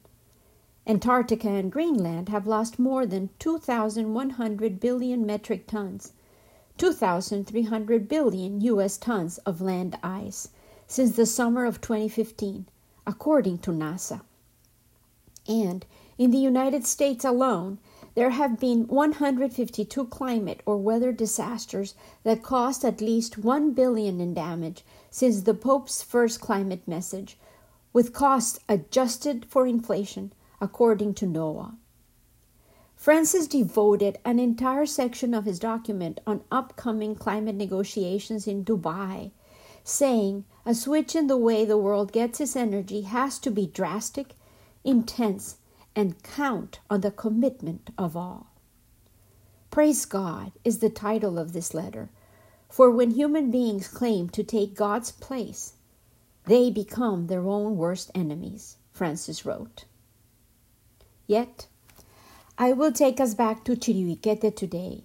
Antarctica 0.86 1.48
and 1.48 1.72
Greenland 1.72 2.28
have 2.28 2.46
lost 2.46 2.78
more 2.78 3.04
than 3.04 3.30
2,100 3.40 4.78
billion 4.78 5.26
metric 5.26 5.66
tons, 5.66 6.12
2,300 6.78 8.06
billion 8.06 8.60
U.S. 8.60 8.96
tons 8.96 9.38
of 9.38 9.60
land 9.60 9.98
ice 10.00 10.50
since 10.86 11.16
the 11.16 11.26
summer 11.26 11.64
of 11.64 11.80
2015, 11.80 12.68
according 13.04 13.58
to 13.58 13.72
NASA. 13.72 14.20
And 15.46 15.84
in 16.16 16.30
the 16.30 16.38
United 16.38 16.86
States 16.86 17.24
alone, 17.24 17.78
there 18.14 18.30
have 18.30 18.60
been 18.60 18.86
152 18.86 20.06
climate 20.06 20.60
or 20.64 20.76
weather 20.76 21.12
disasters 21.12 21.94
that 22.22 22.42
cost 22.42 22.84
at 22.84 23.00
least 23.00 23.38
1 23.38 23.72
billion 23.72 24.20
in 24.20 24.34
damage 24.34 24.84
since 25.10 25.42
the 25.42 25.54
Pope's 25.54 26.02
first 26.02 26.40
climate 26.40 26.86
message, 26.86 27.36
with 27.92 28.12
costs 28.12 28.60
adjusted 28.68 29.44
for 29.46 29.66
inflation, 29.66 30.32
according 30.60 31.14
to 31.14 31.26
NOAA. 31.26 31.74
Francis 32.96 33.46
devoted 33.46 34.18
an 34.24 34.38
entire 34.38 34.86
section 34.86 35.34
of 35.34 35.44
his 35.44 35.58
document 35.58 36.20
on 36.26 36.42
upcoming 36.50 37.14
climate 37.14 37.56
negotiations 37.56 38.46
in 38.46 38.64
Dubai, 38.64 39.32
saying 39.82 40.44
a 40.64 40.74
switch 40.74 41.14
in 41.14 41.26
the 41.26 41.36
way 41.36 41.64
the 41.64 41.76
world 41.76 42.12
gets 42.12 42.40
its 42.40 42.56
energy 42.56 43.02
has 43.02 43.38
to 43.40 43.50
be 43.50 43.66
drastic, 43.66 44.36
intense, 44.84 45.56
and 45.96 46.22
count 46.22 46.80
on 46.90 47.00
the 47.00 47.10
commitment 47.10 47.90
of 47.96 48.16
all. 48.16 48.52
Praise 49.70 50.04
God 50.04 50.52
is 50.64 50.78
the 50.78 50.90
title 50.90 51.38
of 51.38 51.52
this 51.52 51.74
letter, 51.74 52.10
for 52.68 52.90
when 52.90 53.12
human 53.12 53.50
beings 53.50 53.88
claim 53.88 54.28
to 54.28 54.44
take 54.44 54.74
God's 54.74 55.10
place, 55.10 55.74
they 56.46 56.70
become 56.70 57.26
their 57.26 57.46
own 57.46 57.76
worst 57.76 58.10
enemies, 58.14 58.76
Francis 58.92 59.44
wrote. 59.44 59.84
Yet, 61.26 61.66
I 62.58 62.72
will 62.72 62.92
take 62.92 63.18
us 63.18 63.34
back 63.34 63.64
to 63.64 63.74
Chiribiquete 63.74 64.54
today, 64.54 65.04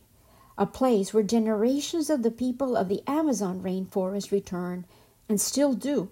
a 0.57 0.65
place 0.65 1.13
where 1.13 1.24
generations 1.24 2.09
of 2.09 2.21
the 2.21 2.31
people 2.31 2.75
of 2.75 2.89
the 2.89 3.01
Amazon 3.07 3.62
rainforest 3.62 4.31
return 4.31 4.86
and 5.29 5.39
still 5.39 5.74
do 5.74 6.09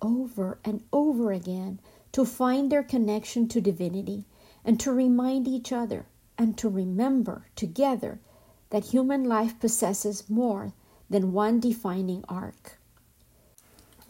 over 0.00 0.58
and 0.64 0.82
over 0.92 1.32
again 1.32 1.80
to 2.12 2.24
find 2.24 2.70
their 2.70 2.82
connection 2.82 3.46
to 3.48 3.60
divinity 3.60 4.24
and 4.64 4.78
to 4.80 4.92
remind 4.92 5.46
each 5.46 5.72
other 5.72 6.06
and 6.36 6.56
to 6.58 6.68
remember 6.68 7.46
together 7.56 8.20
that 8.70 8.86
human 8.86 9.24
life 9.24 9.58
possesses 9.60 10.28
more 10.28 10.72
than 11.08 11.32
one 11.32 11.60
defining 11.60 12.24
arc. 12.28 12.78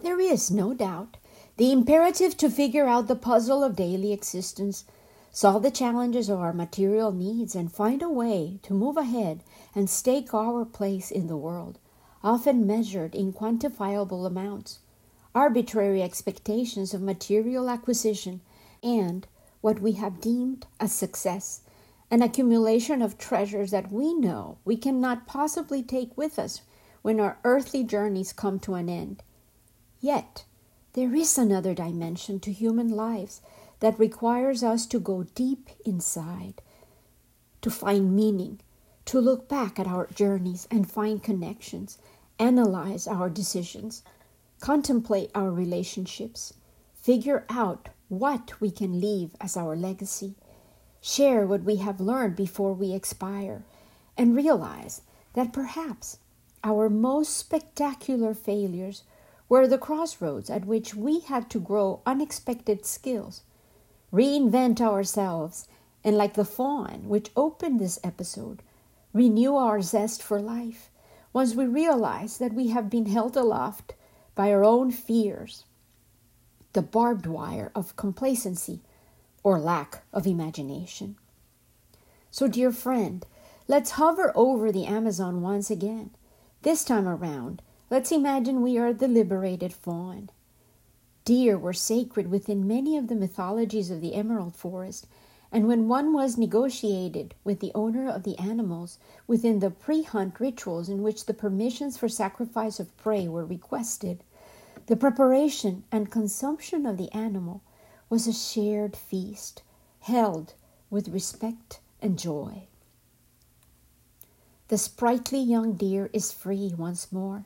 There 0.03 0.21
is, 0.21 0.51
no 0.51 0.73
doubt, 0.75 1.17
the 1.57 1.73
imperative 1.73 2.37
to 2.39 2.49
figure 2.49 2.87
out 2.87 3.07
the 3.07 3.17
puzzle 3.17 3.63
of 3.63 3.77
daily 3.77 4.13
existence, 4.13 4.85
solve 5.31 5.63
the 5.63 5.71
challenges 5.71 6.29
of 6.29 6.39
our 6.39 6.53
material 6.53 7.13
needs, 7.13 7.55
and 7.55 7.71
find 7.71 8.01
a 8.01 8.09
way 8.09 8.59
to 8.63 8.73
move 8.73 8.97
ahead 8.97 9.43
and 9.75 9.91
stake 9.91 10.33
our 10.33 10.65
place 10.65 11.11
in 11.11 11.27
the 11.27 11.37
world, 11.37 11.79
often 12.23 12.67
measured 12.67 13.15
in 13.15 13.33
quantifiable 13.33 14.27
amounts, 14.27 14.79
arbitrary 15.35 16.03
expectations 16.03 16.93
of 16.93 17.01
material 17.01 17.71
acquisition, 17.71 18.41
and 18.83 19.27
what 19.61 19.81
we 19.81 19.93
have 19.93 20.21
deemed 20.21 20.67
a 20.79 20.89
success, 20.89 21.61
an 22.11 22.23
accumulation 22.23 23.03
of 23.03 23.19
treasures 23.19 23.71
that 23.71 23.93
we 23.93 24.15
know 24.15 24.59
we 24.65 24.77
cannot 24.77 25.27
possibly 25.27 25.83
take 25.83 26.17
with 26.17 26.39
us 26.39 26.63
when 27.03 27.21
our 27.21 27.39
earthly 27.45 27.85
journeys 27.85 28.33
come 28.33 28.59
to 28.59 28.75
an 28.75 28.89
end. 28.89 29.23
Yet, 30.01 30.45
there 30.95 31.15
is 31.15 31.39
another 31.39 31.75
dimension 31.75 32.41
to 32.41 32.53
human 32.53 32.89
lives 32.89 33.41
that 33.79 33.99
requires 33.99 34.63
us 34.63 34.87
to 34.87 34.99
go 34.99 35.25
deep 35.35 35.71
inside, 35.85 36.61
to 37.63 37.71
find 37.71 38.15
meaning, 38.17 38.61
to 39.07 39.21
look 39.21 39.49
back 39.49 39.79
at 39.79 39.87
our 39.87 40.09
journeys 40.15 40.67
and 40.71 40.91
find 40.91 41.23
connections, 41.23 41.99
analyze 42.39 43.07
our 43.07 43.31
decisions, 43.31 44.03
contemplate 44.61 45.31
our 45.35 45.51
relationships, 45.51 46.55
figure 46.95 47.45
out 47.49 47.89
what 48.09 48.61
we 48.61 48.71
can 48.71 49.01
leave 49.01 49.31
as 49.41 49.57
our 49.57 49.75
legacy, 49.75 50.35
share 51.01 51.47
what 51.47 51.63
we 51.63 51.77
have 51.77 52.01
learned 52.01 52.37
before 52.37 52.75
we 52.75 52.93
expire, 52.93 53.65
and 54.17 54.37
realize 54.37 55.03
that 55.33 55.53
perhaps 55.53 56.19
our 56.63 56.91
most 56.91 57.37
spectacular 57.37 58.35
failures 58.35 59.03
were 59.49 59.67
the 59.67 59.79
crossroads 59.79 60.51
at 60.51 60.67
which 60.67 60.95
we 60.95 61.21
had 61.21 61.49
to 61.51 61.59
grow 61.59 62.01
unexpected 62.05 62.85
skills, 62.85 63.43
reinvent 64.13 64.81
ourselves, 64.81 65.67
and 66.05 66.17
like 66.17 66.35
the 66.35 66.45
fawn 66.45 67.09
which 67.09 67.31
opened 67.37 67.81
this 67.81 67.99
episode, 68.05 68.63
renew 69.13 69.57
our 69.57 69.81
zest 69.81 70.23
for 70.23 70.41
life 70.41 70.91
once 71.33 71.55
we 71.55 71.67
realize 71.67 72.39
that 72.39 72.53
we 72.53 72.69
have 72.69 72.91
been 72.91 73.07
held 73.07 73.37
aloft 73.37 73.95
by 74.35 74.53
our 74.53 74.65
own 74.65 74.91
fears 74.91 75.65
the 76.73 76.83
barbed 76.83 77.27
wire 77.27 77.73
of 77.75 77.97
complacency 77.97 78.81
or 79.43 79.59
lack 79.59 80.03
of 80.13 80.27
imagination. 80.27 81.17
So, 82.31 82.47
dear 82.47 82.71
friend, 82.71 83.27
let's 83.67 83.93
hover 83.93 84.33
over 84.35 84.71
the 84.71 84.87
Amazon 84.87 85.43
once 85.43 85.71
again. 85.71 86.11
This 86.63 86.85
time 86.85 87.09
around, 87.09 87.63
let's 87.91 88.13
imagine 88.13 88.63
we 88.63 88.79
are 88.79 88.93
the 88.93 89.09
liberated 89.09 89.73
fawn. 89.73 90.31
Deer 91.25 91.59
were 91.59 91.73
sacred 91.73 92.31
within 92.31 92.69
many 92.69 92.97
of 92.97 93.09
the 93.09 93.15
mythologies 93.15 93.91
of 93.91 94.01
the 94.01 94.15
Emerald 94.15 94.55
Forest, 94.55 95.07
and 95.53 95.67
when 95.67 95.89
one 95.89 96.13
was 96.13 96.39
negotiated 96.39 97.35
with 97.43 97.61
the 97.61 97.73
owner 97.75 98.09
of 98.09 98.23
the 98.23 98.39
animals 98.39 98.99
within 99.27 99.59
the 99.59 99.71
pre 99.71 100.03
hunt 100.03 100.39
rituals 100.39 100.89
in 100.89 101.03
which 101.03 101.27
the 101.27 101.35
permissions 101.35 101.97
for 101.97 102.09
sacrifice 102.09 102.79
of 102.79 102.97
prey 102.97 103.27
were 103.27 103.45
requested, 103.45 104.23
the 104.87 104.97
preparation 104.97 105.85
and 105.91 106.11
consumption 106.11 106.87
of 106.87 106.97
the 106.97 107.13
animal 107.13 107.63
was 108.09 108.27
a 108.27 108.33
shared 108.33 108.97
feast 108.97 109.63
held 110.01 110.55
with 110.89 111.09
respect 111.09 111.81
and 112.01 112.19
joy. 112.19 112.65
The 114.69 114.79
sprightly 114.79 115.41
young 115.41 115.73
deer 115.73 116.11
is 116.13 116.33
free 116.33 116.73
once 116.77 117.11
more, 117.11 117.45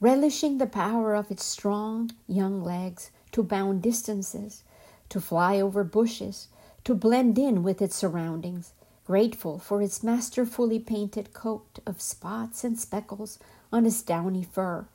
relishing 0.00 0.58
the 0.58 0.66
power 0.66 1.14
of 1.14 1.30
its 1.30 1.44
strong 1.44 2.10
young 2.26 2.62
legs 2.62 3.10
to 3.32 3.42
bound 3.42 3.82
distances, 3.82 4.64
to 5.08 5.20
fly 5.20 5.60
over 5.60 5.84
bushes, 5.84 6.48
to 6.86 6.94
blend 6.94 7.36
in 7.36 7.64
with 7.64 7.82
its 7.82 7.96
surroundings, 7.96 8.72
grateful 9.04 9.58
for 9.58 9.82
its 9.82 10.04
masterfully 10.04 10.78
painted 10.78 11.32
coat 11.32 11.80
of 11.84 12.00
spots 12.00 12.62
and 12.62 12.78
speckles 12.78 13.40
on 13.72 13.84
its 13.84 14.00
downy 14.02 14.44
fur 14.44 14.86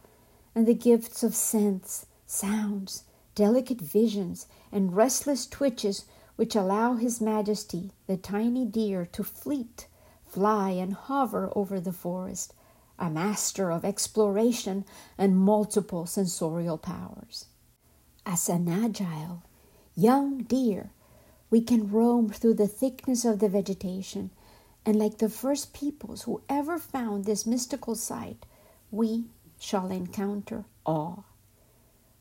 and 0.56 0.65
the 0.65 0.73
gifts 0.73 1.21
of 1.21 1.36
scents, 1.36 2.06
sounds, 2.25 3.04
delicate 3.36 3.82
visions, 3.82 4.47
and 4.71 4.95
restless 4.95 5.45
twitches 5.45 6.06
which 6.38 6.56
allow 6.56 6.93
His 6.93 7.19
Majesty, 7.19 7.91
the 8.08 8.15
tiny 8.15 8.63
deer, 8.63 9.06
to 9.12 9.21
fleet, 9.21 9.88
fly, 10.25 10.69
and 10.69 10.93
hover 10.93 11.51
over 11.58 11.82
the 11.82 11.91
forest, 11.91 12.54
a 12.97 13.10
master 13.10 13.69
of 13.69 13.84
exploration 13.84 14.86
and 15.17 15.36
multiple 15.38 16.06
sensorial 16.06 16.77
powers. 16.77 17.47
As 18.25 18.47
an 18.47 18.69
agile, 18.69 19.43
young 19.93 20.43
deer, 20.43 20.91
we 21.51 21.61
can 21.61 21.91
roam 21.91 22.29
through 22.29 22.55
the 22.55 22.67
thickness 22.67 23.25
of 23.25 23.39
the 23.39 23.49
vegetation, 23.49 24.31
and 24.85 24.95
like 24.97 25.19
the 25.19 25.29
first 25.29 25.73
peoples 25.73 26.23
who 26.23 26.41
ever 26.49 26.79
found 26.79 27.25
this 27.25 27.45
mystical 27.45 27.93
site, 27.93 28.45
we 28.89 29.25
shall 29.59 29.91
encounter 29.91 30.63
awe. 30.85 31.17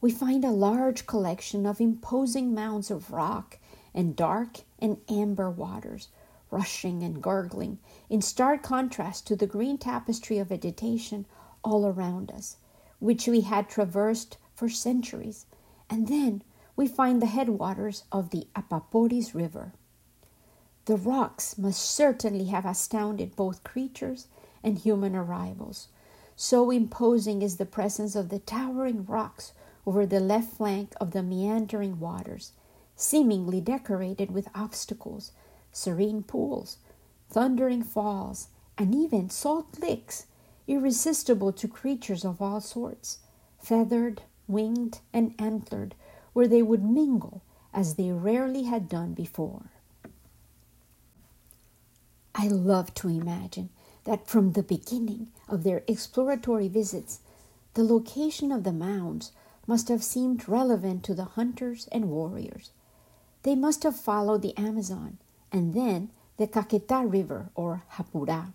We 0.01 0.11
find 0.11 0.45
a 0.45 0.51
large 0.51 1.07
collection 1.07 1.65
of 1.65 1.81
imposing 1.81 2.53
mounds 2.53 2.91
of 2.91 3.13
rock 3.13 3.59
and 3.95 4.17
dark 4.17 4.59
and 4.79 4.99
amber 5.09 5.49
waters, 5.49 6.09
rushing 6.51 7.03
and 7.03 7.23
gurgling, 7.23 7.79
in 8.09 8.21
stark 8.21 8.63
contrast 8.63 9.27
to 9.29 9.37
the 9.37 9.47
green 9.47 9.79
tapestry 9.79 10.39
of 10.39 10.49
vegetation 10.49 11.25
all 11.63 11.87
around 11.87 12.31
us, 12.33 12.57
which 12.99 13.29
we 13.29 13.43
had 13.43 13.69
traversed 13.69 14.39
for 14.55 14.69
centuries. 14.69 15.47
And 15.89 16.09
then 16.09 16.43
we 16.81 16.89
find 16.89 17.21
the 17.21 17.27
headwaters 17.27 18.05
of 18.11 18.31
the 18.31 18.47
Apaporis 18.57 19.35
River. 19.35 19.75
The 20.87 20.97
rocks 20.97 21.59
must 21.59 21.83
certainly 21.83 22.47
have 22.47 22.65
astounded 22.65 23.37
both 23.37 23.63
creatures 23.63 24.29
and 24.65 24.79
human 24.79 25.15
arrivals, 25.15 25.89
so 26.37 26.71
imposing 26.71 27.43
is 27.43 27.59
the 27.59 27.67
presence 27.67 28.17
of 28.17 28.31
the 28.31 28.39
towering 28.39 29.05
rocks 29.05 29.53
over 29.85 30.07
the 30.07 30.21
left 30.21 30.57
flank 30.57 30.95
of 30.99 31.11
the 31.11 31.23
meandering 31.23 32.01
waters, 32.01 32.53
seemingly 32.97 33.61
decorated 33.61 34.31
with 34.31 34.49
obstacles, 34.55 35.33
serene 35.73 36.23
pools, 36.23 36.79
thundering 37.29 37.83
falls, 37.83 38.49
and 38.79 38.95
even 38.95 39.29
salt 39.29 39.79
licks, 39.79 40.25
irresistible 40.67 41.53
to 41.53 41.69
creatures 41.69 42.25
of 42.25 42.41
all 42.41 42.63
sorts, 42.63 43.19
feathered, 43.59 44.23
winged, 44.49 45.01
and 45.13 45.35
antlered, 45.39 45.95
where 46.33 46.49
they 46.49 46.63
would 46.63 46.85
mingle 46.85 47.43
as 47.73 47.95
they 47.95 48.11
rarely 48.11 48.65
had 48.65 48.89
done 48.89 49.15
before. 49.15 49.71
I 52.35 52.49
love 52.49 52.95
to 52.95 53.09
imagine 53.09 53.71
that 54.05 54.27
from 54.27 54.53
the 54.53 54.63
beginning 54.63 55.29
of 55.49 55.63
their 55.63 55.83
exploratory 55.87 56.69
visits, 56.69 57.21
the 57.75 57.85
location 57.85 58.51
of 58.51 58.65
the 58.65 58.73
mounds 58.73 59.33
must 59.67 59.89
have 59.89 60.03
seemed 60.03 60.49
relevant 60.49 61.05
to 61.05 61.15
the 61.15 61.25
hunters 61.37 61.89
and 61.93 62.11
warriors. 62.11 62.71
They 63.43 63.55
must 63.55 63.83
have 63.83 63.97
followed 63.97 64.43
the 64.43 64.57
Amazon 64.57 65.19
and 65.53 65.75
then 65.75 66.11
the 66.37 66.47
Caquetá 66.47 67.11
River 67.11 67.51
or 67.55 67.83
Japurá. 67.93 68.53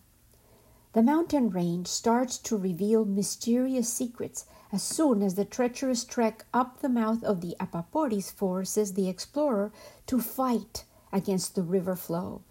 The 0.96 1.04
mountain 1.04 1.50
range 1.50 1.88
starts 1.88 2.38
to 2.38 2.56
reveal 2.56 3.04
mysterious 3.04 3.92
secrets 3.92 4.46
as 4.72 4.82
soon 4.82 5.22
as 5.22 5.36
the 5.36 5.44
treacherous 5.44 6.06
trek 6.06 6.46
up 6.54 6.80
the 6.80 6.88
mouth 6.88 7.22
of 7.22 7.42
the 7.42 7.54
Apaporis 7.60 8.32
forces 8.32 8.94
the 8.94 9.10
explorer 9.10 9.74
to 10.08 10.22
fight 10.22 10.86
against 11.12 11.54
the 11.56 11.64
river 11.64 11.98
flow 11.98 12.44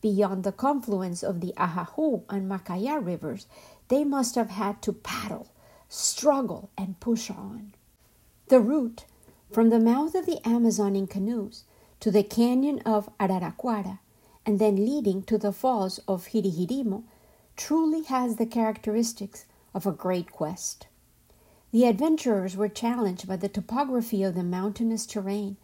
beyond 0.00 0.42
the 0.42 0.50
confluence 0.50 1.22
of 1.22 1.40
the 1.40 1.54
Ajaju 1.56 2.24
and 2.28 2.50
Macaya 2.50 2.98
rivers, 2.98 3.46
they 3.86 4.02
must 4.02 4.34
have 4.34 4.50
had 4.50 4.82
to 4.82 4.92
paddle, 4.92 5.52
struggle, 5.88 6.70
and 6.76 6.98
push 6.98 7.30
on. 7.30 7.72
The 8.48 8.58
route 8.58 9.04
from 9.52 9.70
the 9.70 9.78
mouth 9.78 10.16
of 10.16 10.26
the 10.26 10.44
Amazon 10.44 10.96
in 10.96 11.06
canoes 11.06 11.62
to 12.00 12.10
the 12.10 12.24
canyon 12.24 12.80
of 12.80 13.16
Araracuara 13.18 14.00
and 14.44 14.58
then 14.58 14.74
leading 14.74 15.22
to 15.22 15.38
the 15.38 15.52
falls 15.52 16.00
of 16.08 16.26
Jirijirimo 16.26 17.04
truly 17.56 18.02
has 18.04 18.36
the 18.36 18.46
characteristics 18.46 19.44
of 19.74 19.86
a 19.86 19.92
great 19.92 20.32
quest. 20.32 20.86
The 21.70 21.84
adventurers 21.86 22.56
were 22.56 22.68
challenged 22.68 23.26
by 23.26 23.36
the 23.36 23.48
topography 23.48 24.22
of 24.22 24.34
the 24.34 24.42
mountainous 24.42 25.06
terrain 25.06 25.56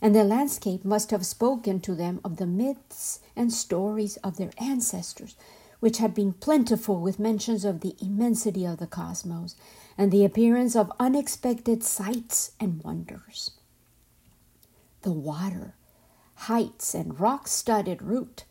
and 0.00 0.14
the 0.16 0.24
landscape 0.24 0.84
must 0.84 1.12
have 1.12 1.24
spoken 1.24 1.78
to 1.80 1.94
them 1.94 2.20
of 2.24 2.36
the 2.36 2.46
myths 2.46 3.20
and 3.36 3.52
stories 3.52 4.16
of 4.18 4.36
their 4.36 4.50
ancestors, 4.58 5.36
which 5.78 5.98
had 5.98 6.12
been 6.12 6.32
plentiful 6.32 7.00
with 7.00 7.20
mentions 7.20 7.64
of 7.64 7.80
the 7.80 7.94
immensity 8.00 8.64
of 8.66 8.78
the 8.78 8.86
cosmos 8.86 9.54
and 9.96 10.10
the 10.10 10.24
appearance 10.24 10.74
of 10.74 10.90
unexpected 10.98 11.84
sights 11.84 12.52
and 12.58 12.82
wonders. 12.82 13.52
the 15.02 15.12
water, 15.12 15.74
heights 16.34 16.94
and 16.94 17.18
rock 17.20 17.46
studded 17.48 18.00
route, 18.02 18.44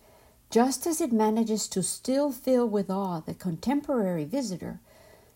just 0.51 0.85
as 0.85 0.99
it 0.99 1.13
manages 1.13 1.65
to 1.69 1.81
still 1.81 2.29
fill 2.29 2.67
with 2.67 2.89
awe 2.89 3.21
the 3.21 3.33
contemporary 3.33 4.25
visitor, 4.25 4.81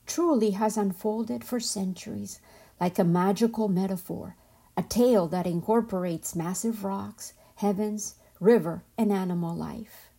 truly 0.05 0.51
has 0.51 0.75
unfolded 0.75 1.41
for 1.41 1.59
centuries 1.59 2.41
like 2.81 2.99
a 2.99 3.03
magical 3.05 3.69
metaphor, 3.69 4.35
a 4.75 4.83
tale 4.83 5.25
that 5.27 5.47
incorporates 5.47 6.35
massive 6.35 6.83
rocks, 6.83 7.31
heavens, 7.55 8.15
river, 8.41 8.83
and 8.97 9.09
animal 9.11 9.55
life. 9.55 10.09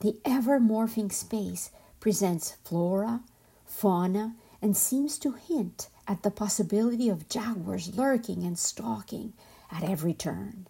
The 0.00 0.16
ever 0.24 0.58
morphing 0.58 1.12
space 1.12 1.70
presents 2.00 2.56
flora, 2.64 3.20
fauna, 3.66 4.34
and 4.62 4.74
seems 4.74 5.18
to 5.18 5.32
hint 5.32 5.88
at 6.06 6.22
the 6.22 6.30
possibility 6.30 7.10
of 7.10 7.28
jaguars 7.28 7.94
lurking 7.94 8.42
and 8.42 8.58
stalking 8.58 9.34
at 9.70 9.84
every 9.84 10.14
turn. 10.14 10.66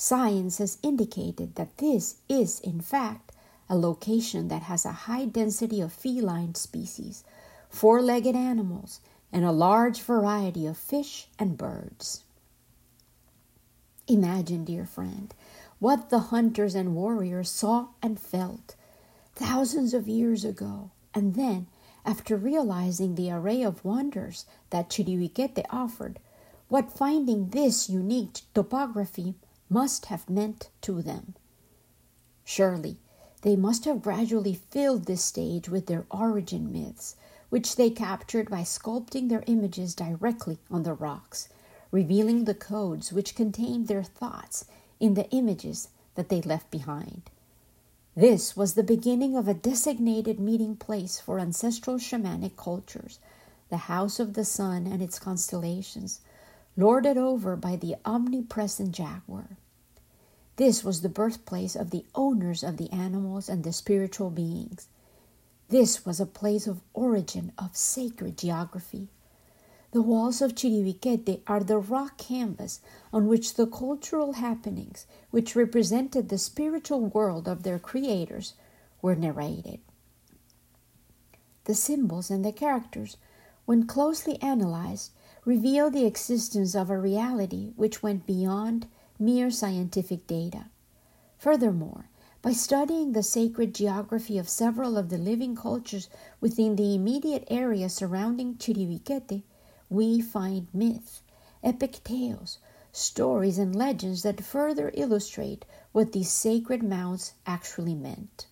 Science 0.00 0.58
has 0.58 0.78
indicated 0.80 1.56
that 1.56 1.76
this 1.78 2.18
is, 2.28 2.60
in 2.60 2.80
fact, 2.80 3.32
a 3.68 3.76
location 3.76 4.46
that 4.46 4.62
has 4.62 4.86
a 4.86 4.92
high 4.92 5.24
density 5.24 5.80
of 5.80 5.92
feline 5.92 6.54
species, 6.54 7.24
four 7.68 8.00
legged 8.00 8.36
animals, 8.36 9.00
and 9.32 9.44
a 9.44 9.50
large 9.50 10.00
variety 10.00 10.66
of 10.66 10.76
fish 10.76 11.26
and 11.36 11.58
birds. 11.58 12.22
Imagine, 14.06 14.64
dear 14.64 14.86
friend, 14.86 15.34
what 15.80 16.10
the 16.10 16.30
hunters 16.30 16.76
and 16.76 16.94
warriors 16.94 17.50
saw 17.50 17.88
and 18.00 18.20
felt 18.20 18.76
thousands 19.34 19.92
of 19.94 20.06
years 20.06 20.44
ago, 20.44 20.92
and 21.12 21.34
then, 21.34 21.66
after 22.06 22.36
realizing 22.36 23.16
the 23.16 23.32
array 23.32 23.64
of 23.64 23.84
wonders 23.84 24.46
that 24.70 24.90
Chiribiquete 24.90 25.66
offered, 25.70 26.20
what 26.68 26.96
finding 26.96 27.48
this 27.48 27.90
unique 27.90 28.42
topography 28.54 29.34
must 29.68 30.06
have 30.06 30.28
meant 30.28 30.70
to 30.80 31.02
them. 31.02 31.34
Surely, 32.44 32.98
they 33.42 33.56
must 33.56 33.84
have 33.84 34.02
gradually 34.02 34.54
filled 34.54 35.04
this 35.04 35.22
stage 35.22 35.68
with 35.68 35.86
their 35.86 36.06
origin 36.10 36.72
myths, 36.72 37.14
which 37.50 37.76
they 37.76 37.90
captured 37.90 38.50
by 38.50 38.62
sculpting 38.62 39.28
their 39.28 39.44
images 39.46 39.94
directly 39.94 40.58
on 40.70 40.82
the 40.82 40.92
rocks, 40.92 41.48
revealing 41.90 42.44
the 42.44 42.54
codes 42.54 43.12
which 43.12 43.34
contained 43.34 43.88
their 43.88 44.02
thoughts 44.02 44.64
in 45.00 45.14
the 45.14 45.30
images 45.30 45.88
that 46.14 46.28
they 46.28 46.40
left 46.40 46.70
behind. 46.70 47.22
This 48.16 48.56
was 48.56 48.74
the 48.74 48.82
beginning 48.82 49.36
of 49.36 49.46
a 49.46 49.54
designated 49.54 50.40
meeting 50.40 50.74
place 50.74 51.20
for 51.20 51.38
ancestral 51.38 51.98
shamanic 51.98 52.56
cultures, 52.56 53.20
the 53.70 53.76
House 53.76 54.18
of 54.18 54.34
the 54.34 54.44
Sun 54.44 54.86
and 54.86 55.00
its 55.00 55.18
constellations, 55.18 56.20
lorded 56.78 57.18
over 57.18 57.56
by 57.56 57.74
the 57.74 57.96
omnipresent 58.04 58.92
jaguar. 58.92 59.56
This 60.54 60.84
was 60.84 61.00
the 61.00 61.08
birthplace 61.08 61.74
of 61.74 61.90
the 61.90 62.04
owners 62.14 62.62
of 62.62 62.76
the 62.76 62.88
animals 62.92 63.48
and 63.48 63.64
the 63.64 63.72
spiritual 63.72 64.30
beings. 64.30 64.86
This 65.70 66.06
was 66.06 66.20
a 66.20 66.26
place 66.26 66.68
of 66.68 66.80
origin 66.94 67.50
of 67.58 67.76
sacred 67.76 68.38
geography. 68.38 69.08
The 69.90 70.02
walls 70.02 70.40
of 70.40 70.54
Chiribiquete 70.54 71.40
are 71.48 71.64
the 71.64 71.78
rock 71.78 72.16
canvas 72.16 72.80
on 73.12 73.26
which 73.26 73.54
the 73.54 73.66
cultural 73.66 74.34
happenings, 74.34 75.04
which 75.32 75.56
represented 75.56 76.28
the 76.28 76.38
spiritual 76.38 77.06
world 77.06 77.48
of 77.48 77.64
their 77.64 77.80
creators, 77.80 78.54
were 79.02 79.16
narrated. 79.16 79.80
The 81.64 81.74
symbols 81.74 82.30
and 82.30 82.44
the 82.44 82.52
characters, 82.52 83.16
when 83.64 83.86
closely 83.86 84.40
analyzed, 84.40 85.10
reveal 85.48 85.90
the 85.90 86.04
existence 86.04 86.74
of 86.74 86.90
a 86.90 86.98
reality 86.98 87.72
which 87.74 88.02
went 88.02 88.26
beyond 88.26 88.86
mere 89.18 89.50
scientific 89.50 90.26
data. 90.26 90.66
Furthermore, 91.38 92.10
by 92.42 92.52
studying 92.52 93.12
the 93.12 93.22
sacred 93.22 93.74
geography 93.74 94.36
of 94.36 94.46
several 94.46 94.98
of 94.98 95.08
the 95.08 95.16
living 95.16 95.56
cultures 95.56 96.10
within 96.38 96.76
the 96.76 96.94
immediate 96.94 97.44
area 97.48 97.88
surrounding 97.88 98.56
Chiribiquete, 98.56 99.42
we 99.88 100.20
find 100.20 100.68
myth, 100.74 101.22
epic 101.64 102.04
tales, 102.04 102.58
stories, 102.92 103.56
and 103.56 103.74
legends 103.74 104.24
that 104.24 104.44
further 104.44 104.90
illustrate 104.92 105.64
what 105.92 106.12
these 106.12 106.30
sacred 106.30 106.82
mounds 106.82 107.32
actually 107.46 107.94
meant. 107.94 108.48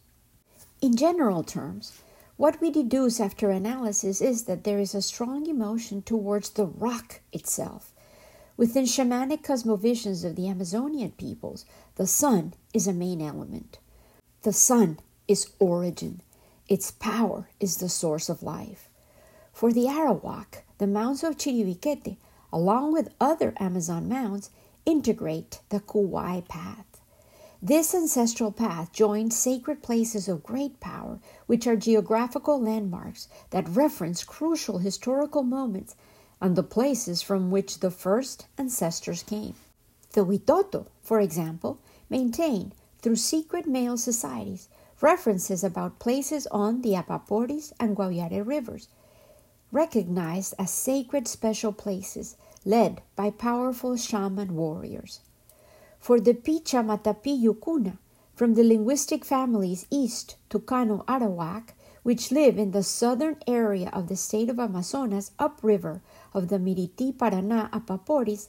In 0.80 0.96
general 0.96 1.44
terms, 1.44 1.92
what 2.36 2.60
we 2.60 2.70
deduce 2.70 3.18
after 3.18 3.50
analysis 3.50 4.20
is 4.20 4.44
that 4.44 4.64
there 4.64 4.78
is 4.78 4.94
a 4.94 5.02
strong 5.02 5.46
emotion 5.46 6.02
towards 6.02 6.50
the 6.50 6.66
rock 6.66 7.20
itself. 7.32 7.92
Within 8.56 8.84
shamanic 8.84 9.42
cosmovisions 9.42 10.24
of 10.24 10.36
the 10.36 10.48
Amazonian 10.48 11.12
peoples, 11.12 11.64
the 11.96 12.06
sun 12.06 12.54
is 12.74 12.86
a 12.86 12.92
main 12.92 13.20
element. 13.20 13.78
The 14.42 14.52
sun 14.52 14.98
is 15.28 15.50
origin, 15.58 16.20
its 16.68 16.90
power 16.90 17.48
is 17.60 17.78
the 17.78 17.88
source 17.88 18.28
of 18.28 18.42
life. 18.42 18.88
For 19.52 19.72
the 19.72 19.86
Arawak, 19.86 20.62
the 20.78 20.86
mounds 20.86 21.24
of 21.24 21.36
Chiribiquete, 21.36 22.16
along 22.52 22.92
with 22.92 23.14
other 23.20 23.54
Amazon 23.58 24.08
mounds, 24.08 24.50
integrate 24.84 25.60
the 25.70 25.80
Kuwai 25.80 26.46
path. 26.48 26.95
This 27.66 27.96
ancestral 27.96 28.52
path 28.52 28.92
joins 28.92 29.36
sacred 29.36 29.82
places 29.82 30.28
of 30.28 30.44
great 30.44 30.78
power, 30.78 31.18
which 31.46 31.66
are 31.66 31.74
geographical 31.74 32.60
landmarks 32.60 33.26
that 33.50 33.68
reference 33.68 34.22
crucial 34.22 34.78
historical 34.78 35.42
moments 35.42 35.96
and 36.40 36.54
the 36.54 36.62
places 36.62 37.22
from 37.22 37.50
which 37.50 37.80
the 37.80 37.90
first 37.90 38.46
ancestors 38.56 39.24
came. 39.24 39.56
The 40.12 40.24
Witoto, 40.24 40.86
for 41.02 41.18
example, 41.18 41.80
maintain, 42.08 42.72
through 43.02 43.16
secret 43.16 43.66
male 43.66 43.98
societies, 43.98 44.68
references 45.00 45.64
about 45.64 45.98
places 45.98 46.46
on 46.52 46.82
the 46.82 46.92
Apaporis 46.92 47.72
and 47.80 47.96
Guaviare 47.96 48.46
rivers, 48.46 48.86
recognized 49.72 50.54
as 50.56 50.70
sacred 50.70 51.26
special 51.26 51.72
places 51.72 52.36
led 52.64 53.02
by 53.16 53.30
powerful 53.30 53.96
shaman 53.96 54.54
warriors. 54.54 55.18
For 55.98 56.20
the 56.20 56.34
Pichamatapi 56.34 57.42
Yukuna, 57.42 57.98
from 58.34 58.54
the 58.54 58.62
linguistic 58.64 59.24
families 59.24 59.86
east 59.90 60.36
Tucano 60.50 61.04
Arawak, 61.06 61.70
which 62.02 62.30
live 62.30 62.58
in 62.58 62.70
the 62.70 62.82
southern 62.82 63.36
area 63.46 63.90
of 63.92 64.08
the 64.08 64.16
state 64.16 64.48
of 64.48 64.60
Amazonas 64.60 65.32
upriver 65.38 66.02
of 66.32 66.48
the 66.48 66.58
Miriti 66.58 67.12
Paraná 67.12 67.70
Apaporis, 67.70 68.48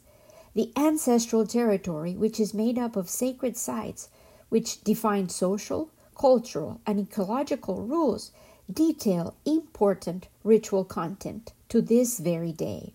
the 0.54 0.72
ancestral 0.76 1.48
territory, 1.48 2.16
which 2.16 2.40
is 2.40 2.54
made 2.54 2.78
up 2.78 2.96
of 2.96 3.10
sacred 3.10 3.56
sites 3.58 4.10
which 4.50 4.84
define 4.84 5.30
social, 5.30 5.90
cultural, 6.16 6.80
and 6.86 7.00
ecological 7.00 7.82
rules, 7.82 8.32
detail 8.72 9.36
important 9.46 10.28
ritual 10.44 10.84
content 10.84 11.54
to 11.70 11.82
this 11.82 12.20
very 12.20 12.52
day. 12.52 12.94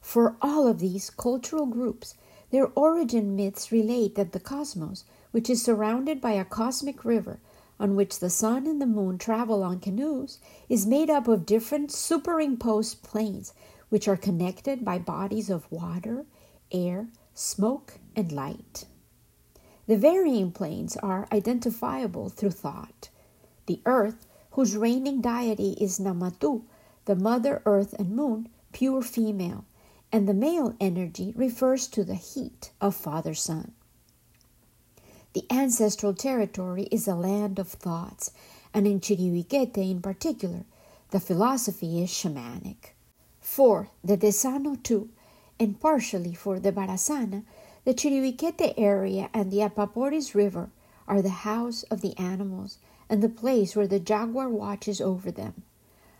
For 0.00 0.36
all 0.42 0.66
of 0.66 0.78
these 0.78 1.10
cultural 1.10 1.66
groups, 1.66 2.14
their 2.50 2.68
origin 2.74 3.34
myths 3.36 3.72
relate 3.72 4.14
that 4.14 4.32
the 4.32 4.40
cosmos, 4.40 5.04
which 5.30 5.50
is 5.50 5.62
surrounded 5.62 6.20
by 6.20 6.32
a 6.32 6.44
cosmic 6.44 7.04
river 7.04 7.40
on 7.78 7.94
which 7.94 8.20
the 8.20 8.30
sun 8.30 8.66
and 8.66 8.80
the 8.80 8.86
moon 8.86 9.18
travel 9.18 9.62
on 9.62 9.78
canoes, 9.78 10.38
is 10.68 10.86
made 10.86 11.10
up 11.10 11.28
of 11.28 11.44
different 11.44 11.92
superimposed 11.92 13.02
planes 13.02 13.52
which 13.88 14.08
are 14.08 14.16
connected 14.16 14.84
by 14.84 14.98
bodies 14.98 15.50
of 15.50 15.70
water, 15.70 16.24
air, 16.72 17.08
smoke, 17.34 17.98
and 18.14 18.32
light. 18.32 18.86
The 19.86 19.96
varying 19.96 20.50
planes 20.50 20.96
are 20.96 21.28
identifiable 21.30 22.28
through 22.28 22.50
thought. 22.50 23.10
The 23.66 23.80
earth, 23.84 24.26
whose 24.52 24.76
reigning 24.76 25.20
deity 25.20 25.72
is 25.80 26.00
Namatu, 26.00 26.62
the 27.04 27.14
mother 27.14 27.62
earth 27.66 27.92
and 27.98 28.10
moon, 28.16 28.48
pure 28.72 29.02
female, 29.02 29.64
and 30.12 30.28
the 30.28 30.34
male 30.34 30.74
energy 30.80 31.32
refers 31.36 31.86
to 31.88 32.04
the 32.04 32.14
heat 32.14 32.70
of 32.80 32.94
Father 32.94 33.34
Sun. 33.34 33.72
The 35.32 35.44
ancestral 35.50 36.14
territory 36.14 36.84
is 36.90 37.06
a 37.06 37.14
land 37.14 37.58
of 37.58 37.68
thoughts, 37.68 38.30
and 38.72 38.86
in 38.86 39.00
Chiribiquete 39.00 39.76
in 39.76 40.00
particular, 40.00 40.64
the 41.10 41.20
philosophy 41.20 42.02
is 42.02 42.10
shamanic. 42.10 42.94
For 43.40 43.90
the 44.02 44.16
Desano 44.16 44.82
too, 44.82 45.10
and 45.58 45.80
partially 45.80 46.34
for 46.34 46.58
the 46.58 46.72
Barasana, 46.72 47.44
the 47.84 47.94
Chiribiquete 47.94 48.74
area 48.76 49.30
and 49.32 49.50
the 49.50 49.58
Apaporis 49.58 50.34
River 50.34 50.70
are 51.06 51.22
the 51.22 51.28
house 51.28 51.82
of 51.84 52.00
the 52.00 52.16
animals 52.18 52.78
and 53.08 53.22
the 53.22 53.28
place 53.28 53.76
where 53.76 53.86
the 53.86 54.00
jaguar 54.00 54.48
watches 54.48 55.00
over 55.00 55.30
them. 55.30 55.62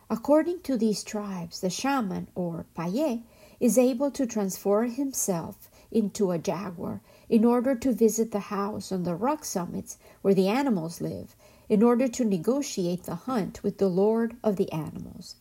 According 0.08 0.60
to 0.60 0.76
these 0.76 1.02
tribes, 1.02 1.60
the 1.60 1.70
shaman, 1.70 2.28
or 2.34 2.66
paye, 2.76 3.22
is 3.60 3.78
able 3.78 4.10
to 4.10 4.26
transform 4.26 4.90
himself 4.90 5.70
into 5.90 6.30
a 6.30 6.38
jaguar 6.38 7.00
in 7.28 7.44
order 7.44 7.74
to 7.74 7.92
visit 7.92 8.30
the 8.30 8.50
house 8.50 8.92
on 8.92 9.04
the 9.04 9.14
rock 9.14 9.44
summits 9.44 9.98
where 10.22 10.34
the 10.34 10.48
animals 10.48 11.00
live, 11.00 11.34
in 11.68 11.82
order 11.82 12.06
to 12.06 12.24
negotiate 12.24 13.04
the 13.04 13.14
hunt 13.14 13.62
with 13.62 13.78
the 13.78 13.88
lord 13.88 14.36
of 14.44 14.56
the 14.56 14.70
animals. 14.72 15.36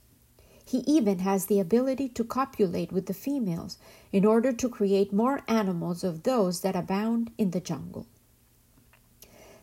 He 0.65 0.79
even 0.79 1.19
has 1.19 1.45
the 1.45 1.59
ability 1.59 2.09
to 2.09 2.23
copulate 2.23 2.91
with 2.91 3.05
the 3.05 3.13
females 3.13 3.77
in 4.11 4.25
order 4.25 4.51
to 4.51 4.69
create 4.69 5.13
more 5.13 5.41
animals 5.47 6.03
of 6.03 6.23
those 6.23 6.61
that 6.61 6.75
abound 6.75 7.31
in 7.37 7.51
the 7.51 7.59
jungle. 7.59 8.07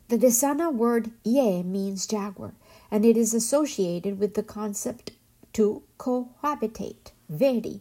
The 0.09 0.19
Desana 0.19 0.73
word 0.73 1.11
ye 1.25 1.62
means 1.62 2.07
jaguar, 2.07 2.55
and 2.91 3.05
it 3.05 3.17
is 3.17 3.35
associated 3.35 4.21
with 4.21 4.35
the 4.35 4.43
concept 4.43 5.12
to 5.55 5.83
cohabitate, 5.99 7.11
veri, 7.29 7.81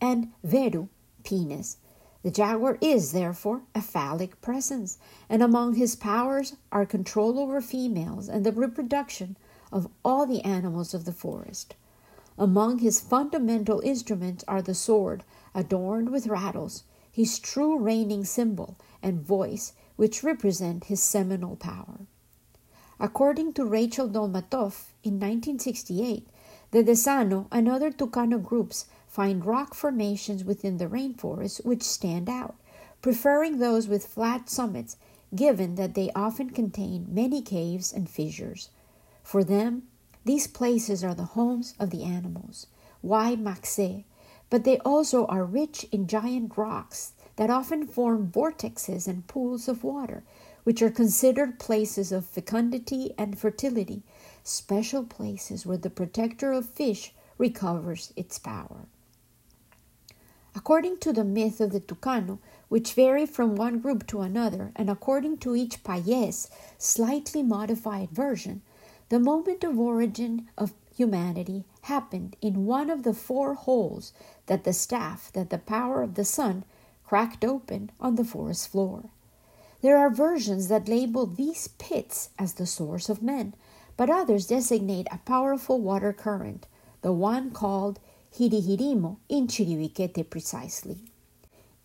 and 0.00 0.32
veru, 0.42 0.88
penis. 1.24 1.78
The 2.22 2.30
jaguar 2.30 2.78
is, 2.80 3.12
therefore, 3.12 3.62
a 3.74 3.80
phallic 3.80 4.40
presence, 4.40 4.98
and 5.28 5.42
among 5.42 5.74
his 5.74 5.96
powers 5.96 6.56
are 6.72 6.84
control 6.84 7.38
over 7.38 7.60
females 7.60 8.28
and 8.28 8.44
the 8.44 8.52
reproduction 8.52 9.36
of 9.70 9.88
all 10.04 10.26
the 10.26 10.42
animals 10.44 10.94
of 10.94 11.04
the 11.04 11.12
forest. 11.12 11.74
Among 12.36 12.78
his 12.78 13.00
fundamental 13.00 13.80
instruments 13.80 14.44
are 14.46 14.62
the 14.62 14.74
sword, 14.74 15.24
adorned 15.54 16.10
with 16.10 16.26
rattles, 16.26 16.84
his 17.10 17.38
true 17.38 17.78
reigning 17.78 18.24
symbol, 18.24 18.76
and 19.02 19.20
voice, 19.20 19.72
which 19.96 20.22
represent 20.22 20.84
his 20.84 21.02
seminal 21.02 21.56
power. 21.56 22.06
According 23.00 23.52
to 23.54 23.62
Reichel-Dolmatoff 23.62 24.92
in 25.02 25.14
1968, 25.14 26.28
the 26.70 26.82
Desano 26.84 27.46
and 27.50 27.68
other 27.68 27.90
Tucano 27.90 28.42
groups 28.42 28.86
find 29.18 29.44
rock 29.44 29.74
formations 29.74 30.44
within 30.44 30.76
the 30.76 30.86
rainforest 30.86 31.64
which 31.66 31.82
stand 31.82 32.28
out, 32.28 32.54
preferring 33.02 33.58
those 33.58 33.88
with 33.88 34.06
flat 34.06 34.48
summits, 34.48 34.96
given 35.34 35.74
that 35.74 35.94
they 35.94 36.08
often 36.14 36.48
contain 36.48 37.04
many 37.10 37.42
caves 37.42 37.92
and 37.92 38.08
fissures. 38.08 38.70
For 39.24 39.42
them, 39.42 39.82
these 40.24 40.46
places 40.46 41.02
are 41.02 41.16
the 41.16 41.34
homes 41.34 41.74
of 41.80 41.90
the 41.90 42.04
animals. 42.04 42.68
Why 43.00 43.34
Maxe? 43.34 44.04
But 44.50 44.62
they 44.62 44.78
also 44.84 45.26
are 45.26 45.44
rich 45.44 45.84
in 45.90 46.06
giant 46.06 46.56
rocks 46.56 47.14
that 47.34 47.50
often 47.50 47.88
form 47.88 48.30
vortexes 48.30 49.08
and 49.08 49.26
pools 49.26 49.66
of 49.66 49.82
water, 49.82 50.22
which 50.62 50.80
are 50.80 50.90
considered 50.90 51.58
places 51.58 52.12
of 52.12 52.24
fecundity 52.24 53.14
and 53.18 53.36
fertility, 53.36 54.04
special 54.44 55.02
places 55.02 55.66
where 55.66 55.76
the 55.76 55.90
protector 55.90 56.52
of 56.52 56.68
fish 56.68 57.12
recovers 57.36 58.12
its 58.14 58.38
power. 58.38 58.86
According 60.54 60.98
to 60.98 61.12
the 61.12 61.24
myth 61.24 61.60
of 61.60 61.72
the 61.72 61.80
Tucano, 61.80 62.38
which 62.68 62.94
vary 62.94 63.26
from 63.26 63.56
one 63.56 63.78
group 63.78 64.06
to 64.08 64.20
another, 64.20 64.72
and 64.76 64.90
according 64.90 65.38
to 65.38 65.54
each 65.54 65.82
Payés 65.82 66.48
slightly 66.78 67.42
modified 67.42 68.10
version, 68.10 68.62
the 69.08 69.20
moment 69.20 69.64
of 69.64 69.78
origin 69.78 70.48
of 70.56 70.74
humanity 70.94 71.64
happened 71.82 72.36
in 72.40 72.66
one 72.66 72.90
of 72.90 73.02
the 73.02 73.14
four 73.14 73.54
holes 73.54 74.12
that 74.46 74.64
the 74.64 74.72
staff, 74.72 75.30
that 75.32 75.50
the 75.50 75.58
power 75.58 76.02
of 76.02 76.14
the 76.14 76.24
sun, 76.24 76.64
cracked 77.06 77.44
open 77.44 77.90
on 78.00 78.16
the 78.16 78.24
forest 78.24 78.68
floor. 78.68 79.04
There 79.80 79.96
are 79.96 80.10
versions 80.10 80.68
that 80.68 80.88
label 80.88 81.24
these 81.24 81.68
pits 81.78 82.30
as 82.38 82.54
the 82.54 82.66
source 82.66 83.08
of 83.08 83.22
men, 83.22 83.54
but 83.96 84.10
others 84.10 84.48
designate 84.48 85.06
a 85.10 85.18
powerful 85.18 85.80
water 85.80 86.12
current, 86.12 86.66
the 87.02 87.12
one 87.12 87.50
called 87.52 88.00
Hirihirimo 88.36 89.16
in 89.28 89.46
Chiribiquete 89.46 90.28
precisely. 90.28 90.98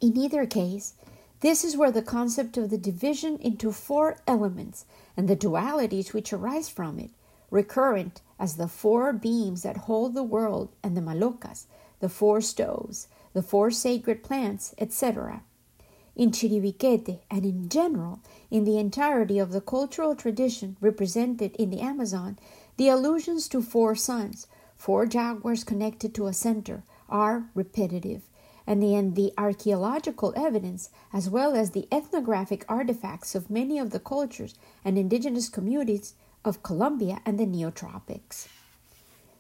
In 0.02 0.18
either 0.18 0.46
case, 0.46 0.94
this 1.40 1.64
is 1.64 1.76
where 1.76 1.92
the 1.92 2.02
concept 2.02 2.58
of 2.58 2.70
the 2.70 2.78
division 2.78 3.38
into 3.38 3.72
four 3.72 4.18
elements 4.28 4.86
and 5.18 5.28
the 5.28 5.36
dualities 5.36 6.14
which 6.14 6.32
arise 6.32 6.70
from 6.70 7.00
it, 7.00 7.12
recurrent 7.52 8.22
as 8.40 8.56
the 8.56 8.68
four 8.68 9.14
beams 9.14 9.64
that 9.64 9.86
hold 9.88 10.14
the 10.14 10.24
world 10.24 10.70
and 10.82 10.96
the 10.96 11.02
malocas, 11.02 11.66
the 12.00 12.10
four 12.10 12.42
stoves, 12.42 13.08
the 13.34 13.42
four 13.42 13.72
sacred 13.72 14.24
plants, 14.24 14.74
etc. 14.78 15.44
In 16.16 16.32
Chiribiquete 16.32 17.20
and 17.32 17.46
in 17.46 17.70
general, 17.70 18.20
in 18.52 18.66
the 18.66 18.78
entirety 18.78 19.40
of 19.40 19.52
the 19.52 19.62
cultural 19.62 20.16
tradition 20.16 20.78
represented 20.80 21.56
in 21.56 21.70
the 21.72 21.82
Amazon, 21.82 22.38
the 22.78 22.90
allusions 22.90 23.48
to 23.50 23.62
four 23.62 23.96
suns, 23.96 24.48
four 24.84 25.06
jaguars 25.06 25.64
connected 25.64 26.14
to 26.14 26.28
a 26.28 26.34
center, 26.34 26.84
are 27.08 27.50
repetitive 27.56 28.24
and 28.68 28.84
the, 28.84 29.00
the 29.14 29.32
archaeological 29.38 30.34
evidence, 30.36 30.90
as 31.14 31.30
well 31.30 31.56
as 31.56 31.72
the 31.72 31.88
ethnographic 31.90 32.66
artifacts 32.68 33.34
of 33.34 33.50
many 33.50 33.80
of 33.80 33.92
the 33.92 34.00
cultures 34.00 34.56
and 34.84 34.98
indigenous 34.98 35.48
communities 35.48 36.16
of 36.44 36.64
Colombia 36.64 37.22
and 37.26 37.40
the 37.40 37.46
Neotropics. 37.46 38.50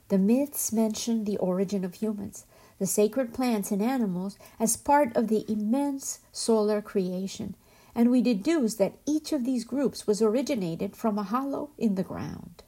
The 0.07 0.17
myths 0.17 0.71
mention 0.71 1.25
the 1.25 1.37
origin 1.39 1.83
of 1.83 1.95
humans, 1.95 2.45
the 2.79 2.87
sacred 2.87 3.33
plants 3.33 3.69
and 3.69 3.81
animals, 3.81 4.37
as 4.61 4.77
part 4.77 5.13
of 5.17 5.27
the 5.27 5.43
immense 5.51 6.19
solar 6.31 6.81
creation, 6.81 7.55
and 7.93 8.09
we 8.09 8.21
deduce 8.21 8.75
that 8.75 8.97
each 9.05 9.33
of 9.33 9.43
these 9.43 9.65
groups 9.65 10.07
was 10.07 10.21
originated 10.21 10.95
from 10.95 11.19
a 11.19 11.23
hollow 11.23 11.71
in 11.77 11.95
the 11.95 12.03
ground. 12.03 12.62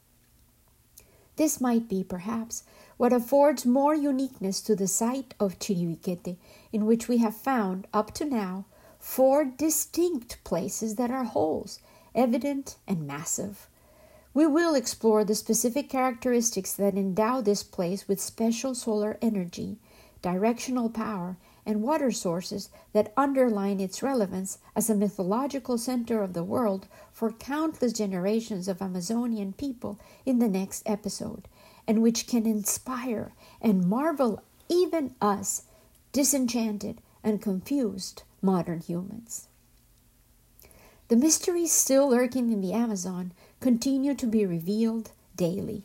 This 1.35 1.59
might 1.59 1.89
be, 1.89 2.03
perhaps, 2.03 2.63
what 2.97 3.11
affords 3.11 3.65
more 3.65 3.93
uniqueness 3.93 4.61
to 4.61 4.75
the 4.75 4.87
site 4.87 5.33
of 5.39 5.59
Chiribiquete, 5.59 6.37
in 6.71 6.85
which 6.85 7.07
we 7.07 7.17
have 7.17 7.35
found, 7.35 7.87
up 7.93 8.13
to 8.15 8.25
now, 8.25 8.65
four 8.99 9.43
distinct 9.43 10.43
places 10.43 10.95
that 10.95 11.11
are 11.11 11.25
holes, 11.25 11.79
evident 12.13 12.77
and 12.87 13.05
massive. 13.05 13.67
We 14.33 14.47
will 14.47 14.75
explore 14.75 15.23
the 15.23 15.35
specific 15.35 15.89
characteristics 15.89 16.73
that 16.73 16.95
endow 16.95 17.41
this 17.41 17.63
place 17.63 18.07
with 18.07 18.21
special 18.21 18.73
solar 18.73 19.17
energy, 19.21 19.77
directional 20.21 20.89
power, 20.89 21.37
and 21.65 21.81
water 21.81 22.11
sources 22.11 22.69
that 22.93 23.13
underline 23.17 23.79
its 23.79 24.03
relevance 24.03 24.59
as 24.75 24.89
a 24.89 24.95
mythological 24.95 25.77
center 25.77 26.21
of 26.21 26.33
the 26.33 26.43
world 26.43 26.87
for 27.11 27.31
countless 27.31 27.93
generations 27.93 28.67
of 28.67 28.81
Amazonian 28.81 29.53
people 29.53 29.99
in 30.25 30.39
the 30.39 30.47
next 30.47 30.83
episode 30.85 31.47
and 31.87 32.01
which 32.01 32.27
can 32.27 32.45
inspire 32.45 33.33
and 33.61 33.87
marvel 33.87 34.41
even 34.69 35.13
us, 35.21 35.63
disenchanted 36.11 37.01
and 37.23 37.41
confused 37.41 38.23
modern 38.41 38.79
humans. 38.79 39.47
The 41.07 41.15
mysteries 41.15 41.71
still 41.71 42.09
lurking 42.09 42.51
in 42.51 42.61
the 42.61 42.73
Amazon 42.73 43.31
continue 43.59 44.15
to 44.15 44.25
be 44.25 44.45
revealed 44.45 45.11
daily. 45.35 45.83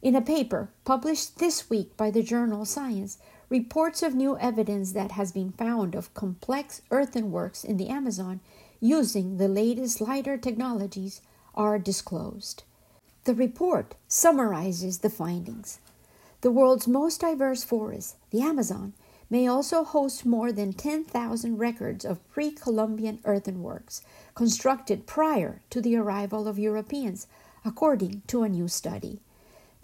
In 0.00 0.14
a 0.14 0.22
paper 0.22 0.70
published 0.84 1.38
this 1.38 1.68
week 1.68 1.96
by 1.96 2.10
the 2.10 2.22
journal 2.22 2.64
Science, 2.64 3.18
reports 3.54 4.02
of 4.02 4.16
new 4.16 4.36
evidence 4.38 4.90
that 4.90 5.12
has 5.12 5.30
been 5.30 5.52
found 5.52 5.94
of 5.94 6.12
complex 6.12 6.82
earthenworks 6.90 7.64
in 7.64 7.76
the 7.76 7.88
Amazon 7.88 8.40
using 8.80 9.36
the 9.36 9.46
latest 9.46 10.00
LIDAR 10.00 10.36
technologies 10.36 11.20
are 11.54 11.78
disclosed. 11.78 12.64
The 13.22 13.34
report 13.36 13.94
summarizes 14.08 14.98
the 14.98 15.08
findings. 15.08 15.78
The 16.40 16.50
world's 16.50 16.88
most 16.88 17.20
diverse 17.20 17.62
forest, 17.62 18.16
the 18.30 18.42
Amazon, 18.42 18.92
may 19.30 19.46
also 19.46 19.84
host 19.84 20.26
more 20.26 20.50
than 20.50 20.72
10,000 20.72 21.56
records 21.56 22.04
of 22.04 22.28
pre 22.32 22.50
Columbian 22.50 23.18
earthenworks 23.18 24.00
constructed 24.34 25.06
prior 25.06 25.62
to 25.70 25.80
the 25.80 25.94
arrival 25.94 26.48
of 26.48 26.58
Europeans, 26.58 27.28
according 27.64 28.22
to 28.26 28.42
a 28.42 28.48
new 28.48 28.66
study. 28.66 29.20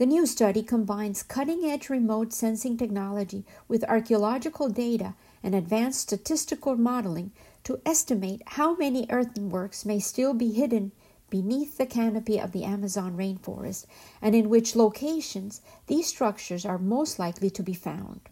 The 0.01 0.07
new 0.07 0.25
study 0.25 0.63
combines 0.63 1.23
cutting 1.23 1.67
edge 1.67 1.91
remote 1.91 2.33
sensing 2.33 2.79
technology 2.79 3.45
with 3.69 3.85
archaeological 3.85 4.71
data 4.71 5.13
and 5.43 5.55
advanced 5.55 6.01
statistical 6.01 6.75
modeling 6.75 7.33
to 7.65 7.83
estimate 7.85 8.41
how 8.47 8.75
many 8.77 9.07
earthenworks 9.09 9.85
may 9.85 9.99
still 9.99 10.33
be 10.33 10.53
hidden 10.53 10.93
beneath 11.29 11.77
the 11.77 11.85
canopy 11.85 12.41
of 12.41 12.53
the 12.53 12.65
Amazon 12.65 13.15
rainforest 13.15 13.85
and 14.23 14.35
in 14.35 14.49
which 14.49 14.75
locations 14.75 15.61
these 15.87 16.07
structures 16.07 16.65
are 16.65 16.79
most 16.79 17.19
likely 17.19 17.51
to 17.51 17.63
be 17.63 17.75
found. 17.75 18.23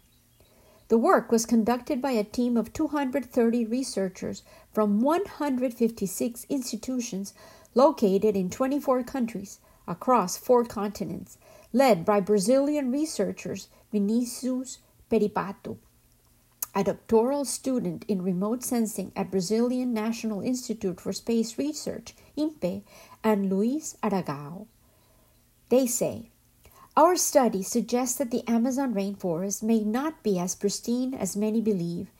The 0.87 0.97
work 0.97 1.31
was 1.31 1.45
conducted 1.45 2.01
by 2.01 2.13
a 2.13 2.23
team 2.23 2.57
of 2.57 2.73
230 2.73 3.65
researchers 3.65 4.41
from 4.73 5.01
156 5.01 6.47
institutions 6.49 7.35
located 7.75 8.35
in 8.35 8.49
24 8.49 9.03
countries 9.03 9.59
across 9.89 10.37
four 10.37 10.63
continents, 10.63 11.37
led 11.73 12.05
by 12.05 12.19
Brazilian 12.19 12.91
researchers 12.91 13.67
Vinicius 13.91 14.79
Peripato 15.09 15.77
a 16.75 16.83
doctoral 16.83 17.45
student 17.45 18.05
in 18.07 18.21
remote 18.21 18.63
sensing 18.63 19.11
at 19.15 19.31
Brazilian 19.31 19.93
National 19.93 20.41
Institute 20.41 21.01
for 21.01 21.11
Space 21.11 21.57
Research, 21.57 22.13
INPE, 22.37 22.83
and 23.23 23.49
Luis 23.49 23.97
Aragao. 24.03 24.67
They 25.69 25.87
say, 25.87 26.29
Our 26.95 27.15
study 27.15 27.63
suggests 27.63 28.17
that 28.17 28.29
the 28.31 28.47
Amazon 28.47 28.93
rainforest 28.93 29.63
may 29.63 29.83
not 29.83 30.21
be 30.21 30.37
as 30.37 30.55
pristine 30.55 31.13
as 31.13 31.35
many 31.35 31.59
believe, 31.59 32.11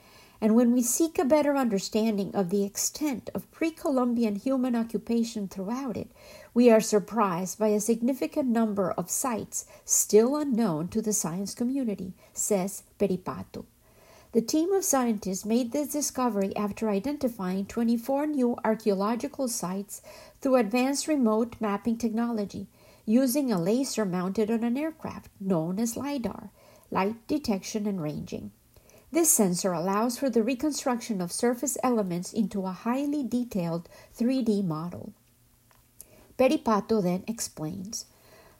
and 0.42 0.56
when 0.56 0.72
we 0.72 0.82
seek 0.82 1.20
a 1.20 1.26
better 1.26 1.56
understanding 1.56 2.34
of 2.34 2.50
the 2.50 2.64
extent 2.64 3.30
of 3.36 3.52
pre 3.52 3.72
Columbian 3.72 4.36
human 4.36 4.76
occupation 4.76 5.48
throughout 5.48 5.96
it, 5.96 6.10
we 6.60 6.70
are 6.70 6.82
surprised 6.82 7.58
by 7.58 7.70
a 7.70 7.80
significant 7.80 8.50
number 8.50 8.92
of 8.92 9.10
sites 9.10 9.66
still 9.86 10.36
unknown 10.36 10.90
to 10.90 11.02
the 11.02 11.14
science 11.14 11.56
community, 11.56 12.12
says 12.34 12.84
Peripato. 13.00 13.64
The 14.34 14.42
team 14.42 14.74
of 14.74 14.84
scientists 14.84 15.46
made 15.46 15.72
this 15.72 15.94
discovery 15.94 16.54
after 16.58 16.90
identifying 16.90 17.66
24 17.66 18.28
new 18.28 18.58
archaeological 18.66 19.48
sites 19.48 20.02
through 20.42 20.58
advanced 20.58 21.08
remote 21.08 21.56
mapping 21.62 21.98
technology 21.98 22.68
using 23.06 23.54
a 23.54 23.62
laser 23.62 24.04
mounted 24.04 24.52
on 24.52 24.66
an 24.66 24.76
aircraft 24.76 25.32
known 25.40 25.80
as 25.80 25.96
LIDAR, 25.96 26.50
light 26.92 27.26
detection 27.26 27.88
and 27.88 28.02
ranging. 28.02 28.52
This 29.14 29.32
sensor 29.32 29.72
allows 29.72 30.20
for 30.20 30.30
the 30.30 30.44
reconstruction 30.44 31.22
of 31.22 31.32
surface 31.32 31.78
elements 31.82 32.34
into 32.34 32.66
a 32.66 32.72
highly 32.72 33.24
detailed 33.24 33.88
3D 34.18 34.66
model. 34.66 35.14
Peripato 36.40 37.02
then 37.04 37.26
explains 37.28 38.06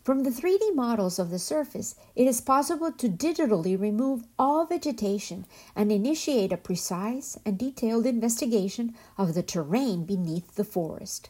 From 0.04 0.24
the 0.24 0.32
3D 0.32 0.76
models 0.76 1.18
of 1.18 1.30
the 1.30 1.40
surface, 1.40 1.96
it 2.14 2.28
is 2.28 2.42
possible 2.42 2.92
to 2.92 3.08
digitally 3.08 3.80
remove 3.80 4.26
all 4.38 4.66
vegetation 4.66 5.46
and 5.78 5.90
initiate 5.90 6.52
a 6.52 6.58
precise 6.58 7.38
and 7.46 7.58
detailed 7.58 8.06
investigation 8.06 8.96
of 9.18 9.34
the 9.34 9.44
terrain 9.44 10.04
beneath 10.04 10.56
the 10.56 10.66
forest. 10.66 11.30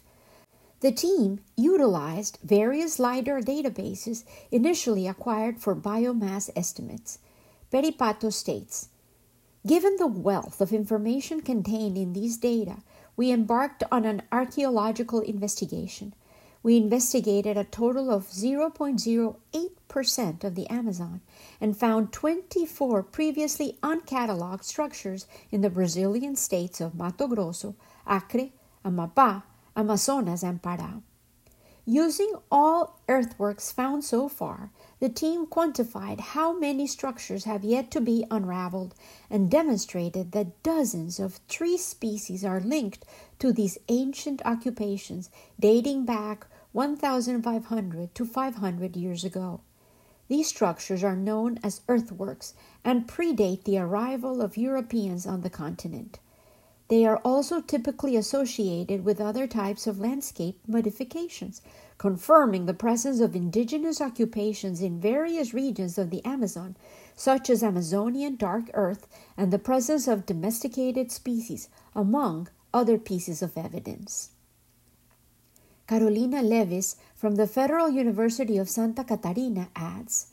The 0.79 0.91
team 0.91 1.41
utilized 1.55 2.39
various 2.41 2.97
LIDAR 2.97 3.41
databases 3.41 4.23
initially 4.49 5.07
acquired 5.07 5.59
for 5.59 5.75
biomass 5.75 6.49
estimates. 6.55 7.19
Peripato 7.71 8.31
states 8.31 8.89
Given 9.67 9.97
the 9.97 10.07
wealth 10.07 10.61
of 10.61 10.73
information 10.73 11.41
contained 11.41 11.95
in 11.95 12.13
these 12.13 12.37
data, 12.37 12.77
we 13.15 13.31
embarked 13.31 13.83
on 13.91 14.05
an 14.05 14.23
archaeological 14.31 15.19
investigation. 15.19 16.15
We 16.61 16.75
investigated 16.75 17.55
a 17.55 17.63
total 17.63 18.11
of 18.11 18.27
0.08% 18.27 20.43
of 20.43 20.55
the 20.55 20.69
Amazon 20.69 21.21
and 21.61 21.77
found 21.77 22.11
24 22.11 23.03
previously 23.03 23.77
uncatalogued 23.81 24.65
structures 24.65 25.25
in 25.51 25.61
the 25.61 25.69
Brazilian 25.69 26.35
states 26.35 26.81
of 26.81 26.95
Mato 26.95 27.27
Grosso, 27.27 27.75
Acre, 28.09 28.49
Amapá, 28.83 29.43
Amazonas, 29.75 30.43
and 30.43 30.61
Pará. 30.61 31.01
Using 31.91 32.33
all 32.51 32.99
earthworks 33.07 33.71
found 33.71 34.03
so 34.03 34.29
far, 34.29 34.69
the 34.99 35.09
team 35.09 35.47
quantified 35.47 36.19
how 36.19 36.53
many 36.53 36.85
structures 36.85 37.45
have 37.45 37.63
yet 37.63 37.89
to 37.89 37.99
be 37.99 38.27
unraveled 38.29 38.93
and 39.27 39.49
demonstrated 39.49 40.31
that 40.33 40.61
dozens 40.61 41.19
of 41.19 41.39
tree 41.47 41.77
species 41.77 42.45
are 42.45 42.59
linked 42.59 43.05
to 43.39 43.51
these 43.51 43.79
ancient 43.87 44.39
occupations 44.45 45.31
dating 45.59 46.05
back 46.05 46.45
1,500 46.73 48.13
to 48.13 48.23
500 48.23 48.95
years 48.95 49.23
ago. 49.23 49.61
These 50.27 50.47
structures 50.47 51.03
are 51.03 51.15
known 51.15 51.57
as 51.63 51.81
earthworks 51.89 52.53
and 52.85 53.07
predate 53.07 53.63
the 53.63 53.79
arrival 53.79 54.43
of 54.43 54.57
Europeans 54.57 55.25
on 55.25 55.41
the 55.41 55.49
continent. 55.49 56.19
They 56.89 57.05
are 57.05 57.17
also 57.17 57.61
typically 57.61 58.15
associated 58.15 59.05
with 59.05 59.21
other 59.21 59.45
types 59.45 59.85
of 59.85 59.99
landscape 59.99 60.59
modifications, 60.67 61.61
confirming 61.99 62.65
the 62.65 62.73
presence 62.73 63.19
of 63.19 63.35
indigenous 63.35 64.01
occupations 64.01 64.81
in 64.81 64.99
various 64.99 65.53
regions 65.53 65.99
of 65.99 66.09
the 66.09 66.25
Amazon, 66.25 66.75
such 67.15 67.47
as 67.49 67.61
Amazonian 67.61 68.37
dark 68.37 68.71
earth, 68.73 69.07
and 69.37 69.53
the 69.53 69.59
presence 69.59 70.07
of 70.07 70.25
domesticated 70.25 71.11
species, 71.11 71.69
among 71.95 72.49
other 72.73 72.97
pieces 72.97 73.43
of 73.43 73.55
evidence. 73.55 74.31
Carolina 75.85 76.41
Levis 76.41 76.95
from 77.15 77.35
the 77.35 77.47
Federal 77.47 77.89
University 77.89 78.57
of 78.57 78.69
Santa 78.69 79.03
Catarina 79.03 79.69
adds 79.75 80.27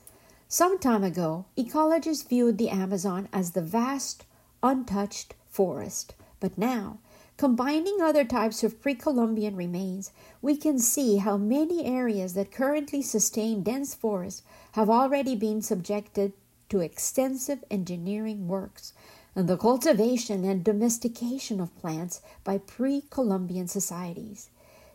Some 0.49 0.79
time 0.79 1.05
ago, 1.05 1.45
ecologists 1.59 2.27
viewed 2.27 2.57
the 2.57 2.71
Amazon 2.71 3.29
as 3.31 3.53
the 3.53 3.63
vast, 3.63 4.25
untouched 4.63 5.35
forest, 5.49 6.15
but 6.41 6.57
now 6.59 6.99
Combining 7.37 8.01
other 8.01 8.25
types 8.25 8.65
of 8.65 8.81
pre 8.81 8.95
Columbian 8.95 9.57
remains, 9.57 10.11
we 10.41 10.57
can 10.57 10.79
see 10.79 11.19
how 11.19 11.37
many 11.37 11.85
areas 11.85 12.33
that 12.33 12.51
currently 12.51 13.03
sustain 13.03 13.63
dense 13.63 13.95
forests 13.95 14.43
have 14.73 14.89
already 14.89 15.37
been 15.37 15.61
subjected 15.61 16.33
to 16.71 16.81
extensive 16.81 17.63
engineering 17.71 18.49
works 18.49 18.95
and 19.35 19.49
the 19.49 19.59
cultivation 19.59 20.47
and 20.47 20.65
domestication 20.65 21.61
of 21.61 21.77
plants 21.77 22.23
by 22.43 22.57
pre 22.57 23.03
Columbian 23.11 23.69
societies. 23.69 24.49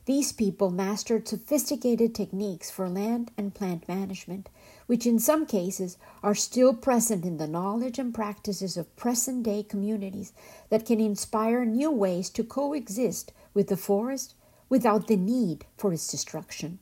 These 0.05 0.31
people 0.31 0.71
mastered 0.71 1.27
sophisticated 1.27 2.15
techniques 2.15 2.71
for 2.71 2.89
land 2.89 3.29
and 3.37 3.53
plant 3.53 3.87
management, 3.87 4.49
which 4.91 5.07
in 5.07 5.17
some 5.17 5.45
cases 5.45 5.97
are 6.21 6.35
still 6.35 6.73
present 6.73 7.23
in 7.23 7.37
the 7.37 7.47
knowledge 7.47 7.97
and 7.97 8.13
practices 8.13 8.75
of 8.75 8.93
present 8.97 9.41
day 9.41 9.63
communities 9.63 10.33
that 10.69 10.85
can 10.85 10.99
inspire 10.99 11.63
new 11.63 11.89
ways 11.89 12.29
to 12.29 12.43
coexist 12.43 13.31
with 13.53 13.69
the 13.69 13.77
forest 13.77 14.35
without 14.67 15.07
the 15.07 15.15
need 15.15 15.63
for 15.77 15.93
its 15.93 16.07
destruction. 16.07 16.77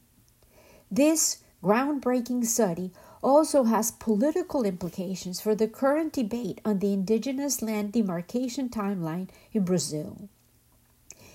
This 0.89 1.43
groundbreaking 1.63 2.45
study 2.45 2.89
also 3.21 3.65
has 3.65 3.91
political 3.91 4.63
implications 4.63 5.39
for 5.39 5.53
the 5.53 5.67
current 5.67 6.11
debate 6.11 6.61
on 6.65 6.79
the 6.79 6.91
indigenous 6.91 7.61
land 7.61 7.91
demarcation 7.91 8.69
timeline 8.69 9.29
in 9.53 9.63
Brazil. 9.63 10.29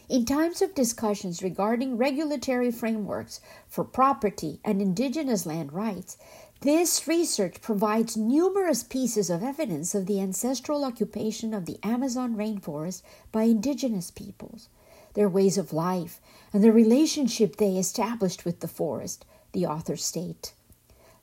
In 0.06 0.26
times 0.26 0.60
of 0.60 0.74
discussions 0.74 1.42
regarding 1.42 1.96
regulatory 1.96 2.70
frameworks 2.70 3.40
for 3.66 3.84
property 3.84 4.60
and 4.62 4.82
indigenous 4.82 5.46
land 5.46 5.72
rights, 5.72 6.18
this 6.60 7.06
research 7.06 7.60
provides 7.60 8.16
numerous 8.16 8.82
pieces 8.82 9.28
of 9.28 9.42
evidence 9.42 9.94
of 9.94 10.06
the 10.06 10.20
ancestral 10.20 10.84
occupation 10.84 11.52
of 11.52 11.66
the 11.66 11.78
Amazon 11.82 12.36
rainforest 12.36 13.02
by 13.32 13.42
indigenous 13.42 14.10
peoples, 14.10 14.68
their 15.14 15.28
ways 15.28 15.58
of 15.58 15.72
life, 15.72 16.20
and 16.52 16.64
the 16.64 16.72
relationship 16.72 17.56
they 17.56 17.76
established 17.76 18.44
with 18.44 18.60
the 18.60 18.68
forest, 18.68 19.24
the 19.52 19.66
authors 19.66 20.04
state. 20.04 20.54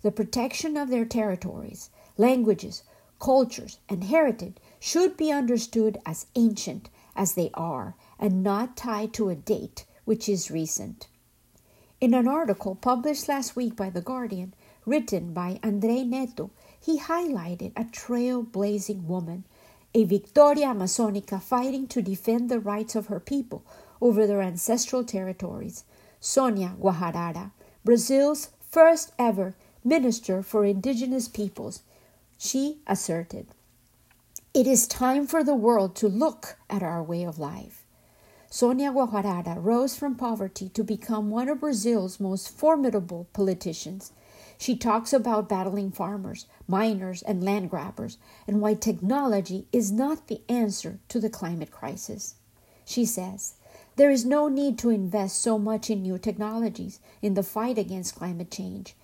The 0.01 0.11
protection 0.11 0.77
of 0.77 0.89
their 0.89 1.05
territories, 1.05 1.89
languages, 2.17 2.83
cultures, 3.19 3.79
and 3.87 4.03
heritage 4.03 4.57
should 4.79 5.15
be 5.15 5.31
understood 5.31 5.97
as 6.05 6.25
ancient 6.35 6.89
as 7.15 7.33
they 7.33 7.51
are 7.53 7.95
and 8.19 8.43
not 8.43 8.75
tied 8.77 9.13
to 9.13 9.29
a 9.29 9.35
date 9.35 9.85
which 10.05 10.27
is 10.27 10.51
recent. 10.51 11.07
In 11.99 12.15
an 12.15 12.27
article 12.27 12.73
published 12.73 13.29
last 13.29 13.55
week 13.55 13.75
by 13.75 13.91
The 13.91 14.01
Guardian, 14.01 14.55
written 14.85 15.33
by 15.33 15.59
Andre 15.63 16.03
Neto, 16.03 16.51
he 16.79 16.99
highlighted 16.99 17.71
a 17.75 17.85
trailblazing 17.85 19.03
woman, 19.03 19.43
a 19.93 20.03
Victoria 20.03 20.67
Amazonica 20.67 21.41
fighting 21.41 21.87
to 21.87 22.01
defend 22.01 22.49
the 22.49 22.59
rights 22.59 22.95
of 22.95 23.07
her 23.07 23.19
people 23.19 23.63
over 24.01 24.25
their 24.25 24.41
ancestral 24.41 25.03
territories, 25.03 25.83
Sonia 26.19 26.75
Guajarara, 26.81 27.51
Brazil's 27.83 28.49
first 28.69 29.11
ever 29.19 29.53
minister 29.83 30.41
for 30.41 30.65
indigenous 30.65 31.27
peoples. 31.27 31.83
She 32.37 32.79
asserted, 32.87 33.47
It 34.53 34.65
is 34.65 34.87
time 34.87 35.27
for 35.27 35.43
the 35.43 35.55
world 35.55 35.95
to 35.97 36.07
look 36.07 36.57
at 36.69 36.81
our 36.81 37.03
way 37.03 37.23
of 37.23 37.37
life. 37.37 37.85
Sonia 38.49 38.91
Guajarara 38.91 39.63
rose 39.63 39.95
from 39.95 40.15
poverty 40.15 40.67
to 40.69 40.83
become 40.83 41.29
one 41.29 41.47
of 41.47 41.61
Brazil's 41.61 42.19
most 42.19 42.49
formidable 42.49 43.27
politicians. 43.33 44.11
She 44.61 44.75
talks 44.75 45.11
about 45.11 45.49
battling 45.49 45.89
farmers, 45.89 46.45
miners, 46.67 47.23
and 47.23 47.43
land 47.43 47.71
grabbers, 47.71 48.19
and 48.45 48.61
why 48.61 48.75
technology 48.75 49.65
is 49.71 49.91
not 49.91 50.27
the 50.27 50.41
answer 50.47 50.99
to 51.09 51.19
the 51.19 51.31
climate 51.31 51.71
crisis. 51.71 52.35
She 52.85 53.03
says, 53.03 53.55
There 53.95 54.11
is 54.11 54.23
no 54.23 54.49
need 54.49 54.77
to 54.77 54.91
invest 54.91 55.41
so 55.41 55.57
much 55.57 55.89
in 55.89 56.03
new 56.03 56.19
technologies 56.19 56.99
in 57.23 57.33
the 57.33 57.41
fight 57.41 57.79
against 57.79 58.13
climate 58.13 58.51
change. 58.51 58.95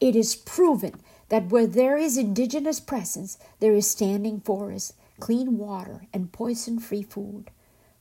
It 0.00 0.16
is 0.16 0.34
proven 0.34 0.94
that 1.28 1.48
where 1.48 1.68
there 1.68 1.96
is 1.96 2.18
indigenous 2.18 2.80
presence, 2.80 3.38
there 3.60 3.72
is 3.72 3.88
standing 3.88 4.40
forests, 4.40 4.94
clean 5.20 5.58
water, 5.58 6.08
and 6.12 6.32
poison 6.32 6.80
free 6.80 7.04
food. 7.04 7.52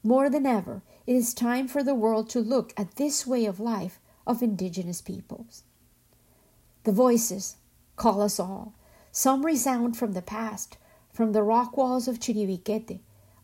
More 0.01 0.31
than 0.31 0.47
ever, 0.47 0.81
it 1.05 1.15
is 1.15 1.35
time 1.35 1.67
for 1.67 1.83
the 1.83 1.93
world 1.93 2.27
to 2.31 2.39
look 2.39 2.73
at 2.75 2.95
this 2.95 3.27
way 3.27 3.45
of 3.45 3.59
life 3.59 3.99
of 4.25 4.41
indigenous 4.41 4.99
peoples. 4.99 5.61
The 6.83 6.91
voices 6.91 7.55
call 7.95 8.21
us 8.21 8.39
all. 8.39 8.73
Some 9.11 9.45
resound 9.45 9.95
from 9.95 10.13
the 10.13 10.21
past, 10.21 10.77
from 11.11 11.31
the 11.31 11.43
rock 11.43 11.77
walls 11.77 12.07
of 12.07 12.19
Chiribiquete. 12.19 12.99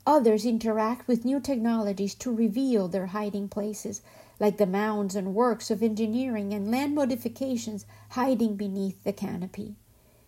Others 0.06 0.46
interact 0.46 1.08
with 1.08 1.26
new 1.26 1.40
technologies 1.40 2.16
to 2.16 2.34
reveal 2.34 2.88
their 2.88 3.08
hiding 3.08 3.48
places, 3.48 4.02
like 4.40 4.58
the 4.58 4.66
mounds 4.66 5.16
and 5.16 5.36
works 5.36 5.70
of 5.72 5.84
engineering 5.84 6.54
and 6.54 6.72
land 6.72 6.96
modifications 6.96 7.86
hiding 8.10 8.56
beneath 8.56 9.04
the 9.04 9.14
canopy. 9.14 9.76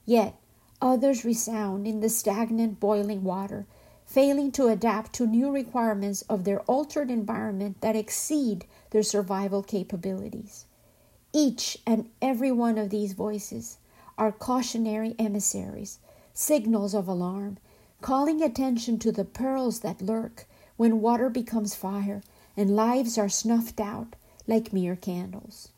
Yet 0.06 0.36
others 0.82 1.26
resound 1.26 1.88
in 1.88 2.00
the 2.00 2.10
stagnant 2.10 2.80
boiling 2.80 3.24
water 3.24 3.66
failing 4.12 4.52
to 4.52 4.68
adapt 4.68 5.14
to 5.14 5.26
new 5.26 5.50
requirements 5.50 6.22
of 6.24 6.44
their 6.44 6.60
altered 6.62 7.10
environment 7.10 7.80
that 7.80 7.96
exceed 7.96 8.66
their 8.90 9.04
survival 9.04 9.64
capabilities. 9.64 10.66
Each 11.34 11.78
and 11.86 12.10
every 12.22 12.52
one 12.52 12.78
of 12.78 12.90
these 12.90 13.14
voices 13.14 13.78
are 14.18 14.32
cautionary 14.32 15.16
emissaries, 15.18 16.00
signals 16.34 16.94
of 16.94 17.08
alarm, 17.08 17.58
calling 18.02 18.42
attention 18.42 19.00
to 19.00 19.12
the 19.12 19.26
perils 19.26 19.80
that 19.80 20.02
lurk 20.02 20.46
when 20.78 21.02
water 21.02 21.30
becomes 21.30 21.76
fire 21.76 22.22
and 22.58 22.76
lives 22.76 23.18
are 23.18 23.30
snuffed 23.30 23.80
out 23.80 24.16
like 24.48 24.74
mere 24.74 24.96
candles. 24.96 25.70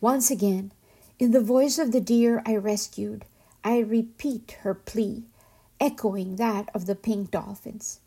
Once 0.00 0.30
again, 0.30 0.72
in 1.18 1.32
the 1.32 1.40
voice 1.40 1.78
of 1.78 1.92
the 1.92 2.00
deer 2.00 2.42
I 2.46 2.56
rescued, 2.56 3.24
I 3.62 3.78
repeat 3.78 4.56
her 4.60 4.74
plea, 4.74 5.24
echoing 5.80 6.36
that 6.36 6.70
of 6.74 6.86
the 6.86 6.94
pink 6.94 7.30
dolphins. 7.30 8.00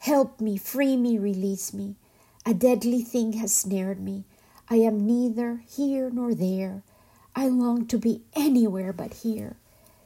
Help 0.00 0.40
me, 0.40 0.56
free 0.56 0.96
me, 0.96 1.18
release 1.18 1.72
me. 1.72 1.96
A 2.44 2.52
deadly 2.52 3.02
thing 3.02 3.34
has 3.34 3.54
snared 3.54 4.00
me. 4.00 4.24
I 4.68 4.76
am 4.76 5.06
neither 5.06 5.62
here 5.68 6.10
nor 6.10 6.34
there. 6.34 6.82
I 7.36 7.48
long 7.48 7.86
to 7.86 7.98
be 7.98 8.22
anywhere 8.34 8.92
but 8.92 9.14
here. 9.14 9.56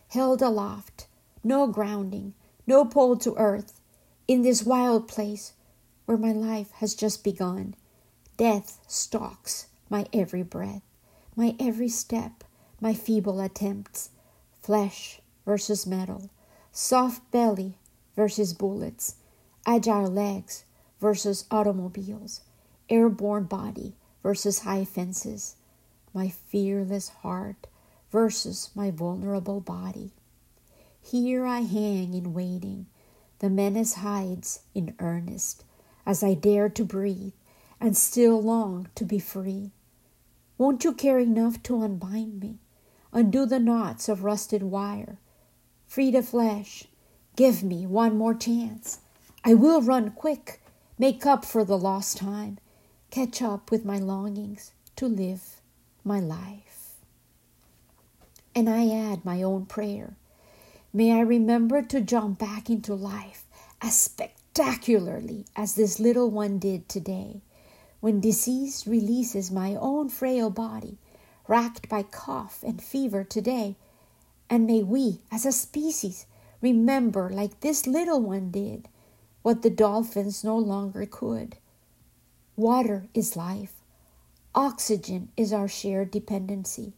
Held 0.08 0.42
aloft, 0.42 1.06
no 1.44 1.66
grounding, 1.66 2.34
no 2.66 2.84
pole 2.84 3.16
to 3.18 3.34
earth, 3.36 3.80
in 4.26 4.42
this 4.42 4.64
wild 4.64 5.08
place 5.08 5.52
where 6.06 6.16
my 6.16 6.32
life 6.32 6.70
has 6.76 6.94
just 6.94 7.22
begun. 7.22 7.74
Death 8.36 8.80
stalks 8.86 9.66
my 9.90 10.06
every 10.12 10.42
breath, 10.42 10.82
my 11.36 11.54
every 11.60 11.88
step, 11.88 12.44
my 12.80 12.94
feeble 12.94 13.40
attempts. 13.40 14.10
Flesh 14.62 15.20
versus 15.44 15.86
metal, 15.86 16.30
soft 16.72 17.30
belly 17.30 17.78
versus 18.16 18.52
bullets 18.52 19.16
agile 19.68 20.10
legs 20.10 20.64
versus 20.98 21.44
automobiles, 21.50 22.40
airborne 22.88 23.44
body 23.44 23.94
versus 24.22 24.60
high 24.60 24.84
fences, 24.84 25.56
my 26.12 26.28
fearless 26.28 27.08
heart 27.08 27.66
versus 28.10 28.70
my 28.74 28.90
vulnerable 28.90 29.60
body. 29.60 30.12
Here 31.00 31.46
I 31.46 31.60
hang 31.60 32.14
in 32.14 32.34
waiting, 32.34 32.86
the 33.38 33.50
menace 33.50 33.94
hides 33.94 34.60
in 34.74 34.94
earnest, 34.98 35.64
as 36.04 36.22
I 36.22 36.34
dare 36.34 36.68
to 36.70 36.84
breathe 36.84 37.34
and 37.80 37.96
still 37.96 38.42
long 38.42 38.88
to 38.94 39.04
be 39.04 39.18
free. 39.18 39.70
Won't 40.56 40.84
you 40.84 40.92
care 40.92 41.18
enough 41.18 41.62
to 41.64 41.82
unbind 41.82 42.40
me, 42.40 42.58
undo 43.12 43.46
the 43.46 43.60
knots 43.60 44.08
of 44.08 44.24
rusted 44.24 44.62
wire, 44.64 45.18
free 45.86 46.10
the 46.10 46.22
flesh, 46.22 46.84
give 47.36 47.62
me 47.62 47.86
one 47.86 48.16
more 48.16 48.34
chance? 48.34 48.98
I 49.44 49.54
will 49.54 49.80
run 49.80 50.10
quick, 50.10 50.60
make 50.98 51.24
up 51.24 51.44
for 51.44 51.64
the 51.64 51.78
lost 51.78 52.16
time, 52.16 52.58
catch 53.10 53.40
up 53.40 53.70
with 53.70 53.84
my 53.84 53.98
longings 53.98 54.72
to 54.96 55.06
live 55.06 55.60
my 56.04 56.20
life. 56.20 56.94
And 58.54 58.68
I 58.68 58.88
add 58.88 59.24
my 59.24 59.42
own 59.42 59.66
prayer. 59.66 60.14
May 60.92 61.12
I 61.12 61.20
remember 61.20 61.82
to 61.82 62.00
jump 62.00 62.38
back 62.38 62.68
into 62.68 62.94
life 62.94 63.44
as 63.80 63.96
spectacularly 63.96 65.46
as 65.54 65.74
this 65.74 66.00
little 66.00 66.30
one 66.30 66.58
did 66.58 66.88
today, 66.88 67.40
when 68.00 68.20
disease 68.20 68.84
releases 68.86 69.50
my 69.50 69.74
own 69.76 70.08
frail 70.08 70.50
body, 70.50 70.98
racked 71.46 71.88
by 71.88 72.02
cough 72.02 72.62
and 72.66 72.82
fever 72.82 73.24
today. 73.24 73.76
And 74.50 74.66
may 74.66 74.82
we, 74.82 75.20
as 75.30 75.46
a 75.46 75.52
species, 75.52 76.26
remember, 76.60 77.30
like 77.30 77.60
this 77.60 77.86
little 77.86 78.20
one 78.20 78.50
did, 78.50 78.88
what 79.42 79.62
the 79.62 79.70
dolphins 79.70 80.42
no 80.42 80.58
longer 80.58 81.06
could. 81.06 81.56
Water 82.58 83.06
is 83.14 83.36
life. 83.36 83.84
Oxygen 84.52 85.28
is 85.36 85.52
our 85.52 85.68
shared 85.68 86.10
dependency. 86.10 86.92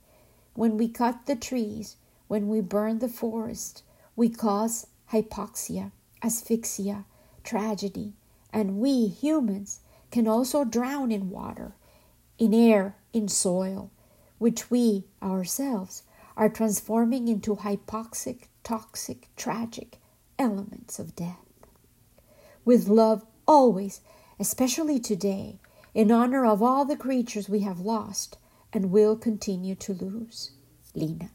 When 0.54 0.78
we 0.78 0.88
cut 0.88 1.26
the 1.26 1.36
trees, 1.36 1.96
when 2.28 2.48
we 2.48 2.62
burn 2.62 3.00
the 3.00 3.10
forest, 3.10 3.82
we 4.16 4.30
cause 4.30 4.86
hypoxia, 5.12 5.92
asphyxia, 6.22 7.04
tragedy, 7.44 8.14
and 8.54 8.78
we 8.78 9.08
humans 9.08 9.80
can 10.10 10.26
also 10.26 10.64
drown 10.64 11.12
in 11.12 11.28
water, 11.28 11.74
in 12.38 12.54
air, 12.54 12.96
in 13.12 13.28
soil, 13.28 13.90
which 14.38 14.70
we 14.70 15.04
ourselves 15.22 16.04
are 16.38 16.48
transforming 16.48 17.28
into 17.28 17.56
hypoxic, 17.56 18.44
toxic, 18.64 19.28
tragic 19.36 19.98
elements 20.38 20.98
of 20.98 21.14
death 21.14 21.44
with 22.64 22.88
love 22.88 23.26
always, 23.46 24.00
especially 24.40 24.98
today, 24.98 25.60
in 25.92 26.10
honor 26.10 26.46
of 26.46 26.62
all 26.62 26.86
the 26.86 26.96
creatures 26.96 27.48
we 27.48 27.60
have 27.60 27.78
lost 27.78 28.38
and 28.72 28.90
will 28.90 29.16
continue 29.16 29.74
to 29.74 29.92
lose. 29.92 30.52
Lena. 30.94 31.30